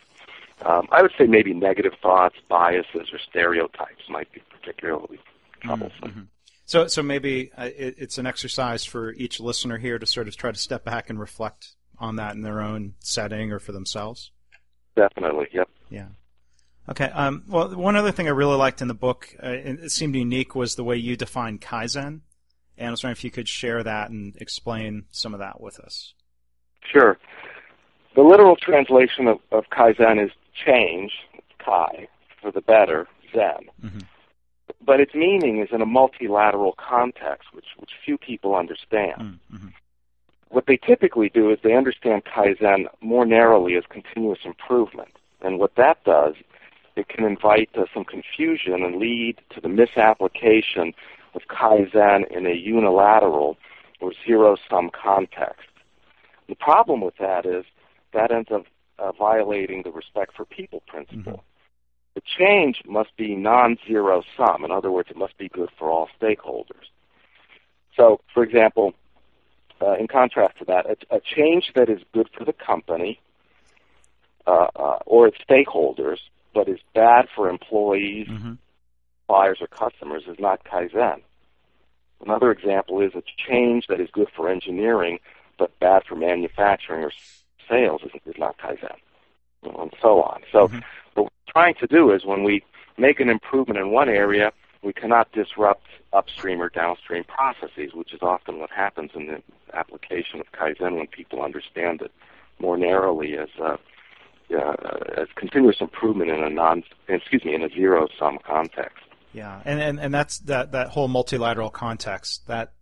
Um, 0.63 0.89
I 0.93 1.03
would 1.03 1.13
say 1.17 1.27
maybe 1.27 1.55
negative 1.55 1.93
thoughts, 2.03 2.37
biases, 2.49 3.13
or 3.13 3.19
stereotypes 3.19 4.03
might 4.09 4.31
be 4.33 4.43
particularly 4.51 5.19
troublesome. 5.63 6.11
Mhm. 6.11 6.27
So, 6.67 6.87
so 6.87 7.03
maybe 7.03 7.51
uh, 7.57 7.69
it's 7.77 8.19
an 8.19 8.27
exercise 8.27 8.85
for 8.85 9.13
each 9.13 9.41
listener 9.41 9.79
here 9.79 9.99
to 9.99 10.07
sort 10.07 10.29
of 10.29 10.37
try 10.37 10.53
to 10.53 10.59
step 10.59 10.85
back 10.85 11.11
and 11.11 11.19
reflect 11.19 11.75
on 11.99 12.17
that 12.17 12.35
in 12.35 12.43
their 12.43 12.61
own 12.61 12.95
setting 13.01 13.53
or 13.53 13.59
for 13.59 13.73
themselves. 13.73 14.31
Definitely, 14.97 15.49
yep. 15.53 15.69
Yeah. 15.89 16.09
Okay. 16.89 17.07
Um, 17.07 17.45
well, 17.49 17.75
one 17.75 17.97
other 17.97 18.13
thing 18.13 18.29
I 18.29 18.31
really 18.31 18.57
liked 18.57 18.83
in 18.83 18.89
the 18.89 18.95
book, 18.95 19.35
uh, 19.43 19.49
it 19.49 19.91
seemed 19.91 20.15
unique, 20.15 20.55
was 20.55 20.77
the 20.77 20.85
way 20.85 20.97
you 20.97 21.17
defined 21.17 21.61
kaizen. 21.61 22.21
And 22.79 22.89
I 22.89 22.91
was 22.91 23.03
wondering 23.03 23.17
if 23.17 23.25
you 23.25 23.31
could 23.31 23.49
share 23.49 23.83
that 23.83 24.11
and 24.11 24.37
explain 24.37 25.05
some 25.11 25.35
of 25.35 25.41
that 25.41 25.61
with 25.61 25.79
us. 25.81 26.15
Sure. 26.91 27.19
The 28.17 28.23
literal 28.23 28.57
translation 28.57 29.29
of, 29.29 29.39
of 29.53 29.65
Kaizen 29.71 30.25
is 30.25 30.31
change, 30.65 31.13
Kai, 31.59 32.09
for 32.41 32.51
the 32.51 32.61
better, 32.61 33.07
Zen. 33.33 33.69
Mhm. 33.85 34.05
But 34.83 35.01
its 35.01 35.15
meaning 35.15 35.59
is 35.59 35.69
in 35.73 35.83
a 35.83 35.87
multilateral 35.87 36.73
context, 36.73 37.53
which, 37.53 37.67
which 37.79 37.91
few 38.05 38.17
people 38.17 38.55
understand. 38.55 39.39
Mm-hmm. 39.53 39.69
what 40.49 40.67
they 40.67 40.77
typically 40.77 41.29
do 41.29 41.49
is 41.51 41.59
they 41.63 41.75
understand 41.75 42.25
Kaizen 42.25 42.87
more 43.01 43.25
narrowly 43.25 43.77
as 43.77 43.85
continuous 43.89 44.41
improvement. 44.45 45.13
And 45.43 45.61
what 45.61 45.77
that 45.77 46.03
does, 46.03 46.35
it 46.97 47.09
can 47.09 47.25
invite 47.25 47.71
uh, 47.77 47.85
some 47.95 48.05
confusion 48.05 48.83
and 48.83 48.97
lead 48.97 49.41
to 49.51 49.61
the 49.61 49.69
misapplication 49.69 50.93
of 51.35 51.43
Kaizen 51.49 52.27
in 52.37 52.47
a 52.47 52.55
unilateral 52.55 53.57
or 54.01 54.13
zero 54.27 54.57
sum 54.69 54.91
context. 54.91 55.69
The 56.49 56.57
problem 56.57 57.01
with 57.01 57.17
that 57.19 57.47
is 57.47 57.65
that 58.13 58.33
ends 58.33 58.51
up 58.51 58.65
uh, 59.01 59.13
violating 59.13 59.83
the 59.83 59.91
respect 59.91 60.35
for 60.37 60.45
people 60.45 60.81
principle. 60.87 61.33
Mhm. 61.33 61.41
The 62.15 62.23
change 62.39 62.83
must 62.85 63.17
be 63.17 63.35
non 63.37 63.79
zero 63.87 64.23
sum. 64.37 64.65
In 64.65 64.71
other 64.71 64.91
words, 64.91 65.11
it 65.11 65.17
must 65.17 65.37
be 65.39 65.49
good 65.49 65.71
for 65.79 65.91
all 65.91 66.09
stakeholders. 66.21 66.87
So, 67.97 68.21
for 68.35 68.43
example, 68.43 68.95
uh, 69.81 69.95
in 69.95 70.09
contrast 70.09 70.59
to 70.59 70.65
that, 70.67 70.87
a, 70.87 71.17
a 71.17 71.21
change 71.21 71.73
that 71.75 71.89
is 71.89 72.01
good 72.13 72.29
for 72.37 72.45
the 72.45 72.53
company 72.53 73.21
uh, 74.47 74.69
uh, 74.77 74.99
or 75.07 75.29
its 75.29 75.39
stakeholders, 75.49 76.19
but 76.55 76.69
is 76.69 76.81
bad 76.95 77.29
for 77.35 77.49
employees, 77.49 78.29
Mm-hmm. 78.29 78.55
suppliers, 79.23 79.59
or 79.61 79.67
customers 79.69 80.25
is 80.27 80.39
not 80.39 80.65
Kaizen. 80.65 81.23
Another 82.25 82.51
example 82.51 83.01
is 83.01 83.13
a 83.15 83.23
change 83.49 83.87
that 83.89 84.01
is 84.01 84.11
good 84.13 84.29
for 84.37 84.49
engineering, 84.51 85.19
but 85.59 85.79
bad 85.79 86.03
for 86.09 86.17
manufacturing 86.17 87.03
or 87.05 87.13
sales 87.71 88.03
is, 88.03 88.11
is 88.27 88.35
not 88.39 88.59
Kaizen, 88.59 88.97
and 89.63 89.93
so 90.03 90.23
on. 90.23 90.43
So, 90.53 90.69
Mhm. 90.69 90.83
what 91.15 91.25
we're 91.25 91.53
trying 91.53 91.75
to 91.77 91.87
do 91.87 92.13
is 92.13 92.25
when 92.25 92.43
we 92.43 92.63
make 92.99 93.21
an 93.21 93.31
improvement 93.31 93.79
in 93.79 93.91
one 93.91 94.09
area, 94.09 94.53
we 94.83 94.93
cannot 94.93 95.31
disrupt 95.33 95.87
upstream 96.13 96.61
or 96.61 96.69
downstream 96.69 97.25
processes, 97.25 97.95
which 97.95 98.13
is 98.13 98.23
often 98.23 98.59
what 98.59 98.71
happens 98.71 99.11
in 99.15 99.27
the 99.27 99.43
application 99.75 100.41
of 100.41 100.51
Kaizen 100.53 100.97
when 100.97 101.07
people 101.07 101.43
understand 101.43 102.03
it 102.03 102.13
more 102.59 102.77
narrowly 102.77 103.37
as 103.39 103.49
uh, 103.61 103.77
uh, 104.55 104.75
as 105.17 105.29
continuous 105.37 105.81
improvement 105.81 106.31
in 106.31 106.43
a 106.43 106.51
non 106.51 106.83
excuse 107.09 107.45
me 107.45 107.55
in 107.55 107.63
a 107.63 107.69
zero 107.69 108.09
sum 108.19 108.39
context. 108.45 109.05
Yeah, 109.33 109.61
and, 109.65 109.81
and 109.81 110.01
and 110.01 110.13
that's 110.13 110.39
that 110.41 110.73
that 110.73 110.89
whole 110.89 111.09
multilateral 111.09 111.71
context. 111.71 112.49
That 112.49 112.73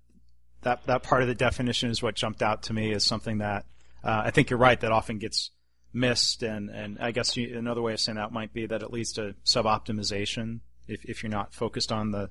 that 0.62 0.86
that 0.86 1.02
part 1.02 1.22
of 1.22 1.28
the 1.28 1.34
definition 1.34 1.90
is 1.90 2.02
what 2.02 2.14
jumped 2.14 2.42
out 2.42 2.62
to 2.64 2.72
me 2.72 2.92
as 2.92 3.04
something 3.04 3.38
that 3.38 3.66
uh, 4.04 4.22
I 4.26 4.30
think 4.30 4.50
you're 4.50 4.58
right 4.58 4.78
that 4.80 4.92
often 4.92 5.18
gets 5.18 5.50
missed, 5.92 6.42
and 6.42 6.70
and 6.70 6.98
I 7.00 7.10
guess 7.10 7.36
you, 7.36 7.56
another 7.56 7.82
way 7.82 7.92
of 7.92 8.00
saying 8.00 8.16
that 8.16 8.32
might 8.32 8.52
be 8.52 8.66
that 8.66 8.82
it 8.82 8.92
leads 8.92 9.12
to 9.14 9.34
sub-optimization 9.44 10.60
if 10.86 11.04
if 11.04 11.22
you're 11.22 11.30
not 11.30 11.54
focused 11.54 11.92
on 11.92 12.10
the 12.10 12.30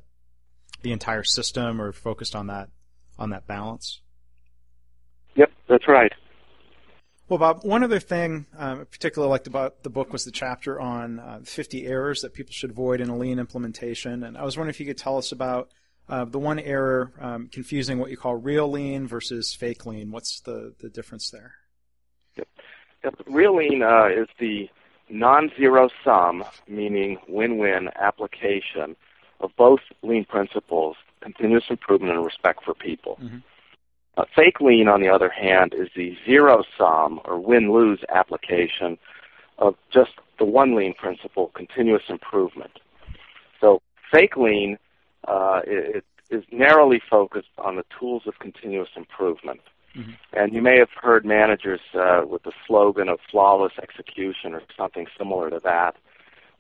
the 0.81 0.91
entire 0.91 1.23
system 1.23 1.81
or 1.81 1.91
focused 1.91 2.35
on 2.35 2.47
that 2.47 2.69
on 3.17 3.31
that 3.31 3.47
balance. 3.47 4.01
Yep, 5.35 5.51
that's 5.67 5.87
right. 5.87 6.11
Well, 7.29 7.39
Bob, 7.39 7.63
one 7.63 7.83
other 7.83 7.99
thing 7.99 8.45
um, 8.57 8.81
I 8.81 8.83
particularly 8.85 9.29
liked 9.29 9.47
about 9.47 9.83
the 9.83 9.89
book 9.89 10.13
was 10.13 10.23
the 10.23 10.31
chapter 10.31 10.79
on 10.79 11.19
uh, 11.19 11.39
50 11.43 11.85
errors 11.85 12.21
that 12.21 12.33
people 12.33 12.53
should 12.53 12.69
avoid 12.69 13.01
in 13.01 13.09
a 13.09 13.17
lean 13.17 13.37
implementation. 13.37 14.23
And 14.23 14.37
I 14.37 14.45
was 14.45 14.55
wondering 14.55 14.69
if 14.69 14.79
you 14.79 14.85
could 14.85 14.97
tell 14.97 15.17
us 15.17 15.33
about 15.33 15.69
uh, 16.09 16.25
the 16.25 16.39
one 16.39 16.59
error 16.59 17.11
um, 17.19 17.49
confusing 17.51 17.99
what 17.99 18.09
you 18.09 18.17
call 18.17 18.35
real 18.35 18.69
lean 18.69 19.07
versus 19.07 19.53
fake 19.53 19.85
lean. 19.85 20.11
What's 20.11 20.41
the, 20.41 20.73
the 20.79 20.89
difference 20.89 21.29
there? 21.29 21.53
Yep. 22.37 22.47
Yep. 23.03 23.15
Real 23.27 23.55
lean 23.57 23.83
uh, 23.83 24.07
is 24.07 24.27
the 24.39 24.69
non-zero 25.09 25.89
sum, 26.03 26.43
meaning 26.67 27.17
win-win 27.27 27.89
application 27.95 28.95
of 29.39 29.51
both 29.57 29.79
lean 30.01 30.25
principles, 30.25 30.95
continuous 31.21 31.65
improvement 31.69 32.13
and 32.13 32.25
respect 32.25 32.63
for 32.63 32.73
people. 32.73 33.17
Mm-hmm. 33.21 33.37
Uh, 34.17 34.25
fake 34.35 34.59
lean, 34.59 34.87
on 34.87 35.01
the 35.01 35.09
other 35.09 35.29
hand, 35.29 35.73
is 35.77 35.89
the 35.95 36.17
zero 36.25 36.63
sum 36.77 37.21
or 37.25 37.39
win-lose 37.39 37.99
application 38.09 38.97
of 39.59 39.75
just 39.93 40.11
the 40.39 40.45
one 40.45 40.75
lean 40.75 40.93
principle, 40.93 41.51
continuous 41.55 42.03
improvement. 42.09 42.79
So 43.61 43.81
fake 44.11 44.35
lean 44.35 44.77
uh, 45.27 45.61
it, 45.65 46.05
is 46.29 46.43
narrowly 46.51 47.01
focused 47.09 47.49
on 47.57 47.77
the 47.77 47.85
tools 47.97 48.23
of 48.25 48.39
continuous 48.39 48.89
improvement. 48.95 49.61
Mm-hmm. 49.95 50.11
And 50.33 50.53
you 50.53 50.61
may 50.61 50.77
have 50.77 50.89
heard 51.01 51.25
managers 51.25 51.79
uh, 51.93 52.21
with 52.27 52.43
the 52.43 52.51
slogan 52.67 53.09
of 53.09 53.19
flawless 53.31 53.73
execution 53.81 54.53
or 54.53 54.61
something 54.75 55.07
similar 55.17 55.49
to 55.49 55.59
that. 55.63 55.95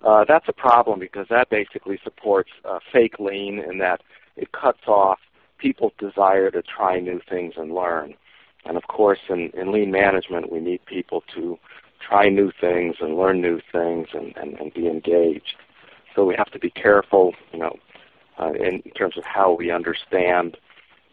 Uh, 0.03 0.23
that's 0.27 0.47
a 0.47 0.53
problem 0.53 0.99
because 0.99 1.27
that 1.29 1.49
basically 1.49 1.99
supports 2.03 2.51
uh, 2.65 2.79
fake 2.91 3.19
lean 3.19 3.59
in 3.59 3.79
that 3.79 4.01
it 4.35 4.51
cuts 4.51 4.87
off 4.87 5.19
people's 5.57 5.93
desire 5.97 6.51
to 6.51 6.61
try 6.61 6.99
new 6.99 7.19
things 7.27 7.55
and 7.57 7.73
learn. 7.73 8.13
And 8.65 8.77
of 8.77 8.87
course, 8.87 9.19
in, 9.29 9.49
in 9.53 9.71
lean 9.71 9.91
management, 9.91 10.51
we 10.51 10.59
need 10.59 10.85
people 10.85 11.23
to 11.35 11.57
try 11.99 12.29
new 12.29 12.51
things 12.59 12.97
and 12.99 13.17
learn 13.17 13.41
new 13.41 13.59
things 13.71 14.09
and, 14.13 14.35
and, 14.37 14.53
and 14.59 14.73
be 14.73 14.87
engaged. 14.87 15.55
So 16.15 16.25
we 16.25 16.35
have 16.35 16.51
to 16.51 16.59
be 16.59 16.69
careful, 16.69 17.33
you 17.51 17.59
know, 17.59 17.77
uh, 18.39 18.53
in 18.53 18.81
terms 18.95 19.17
of 19.17 19.23
how 19.25 19.53
we 19.53 19.71
understand 19.71 20.57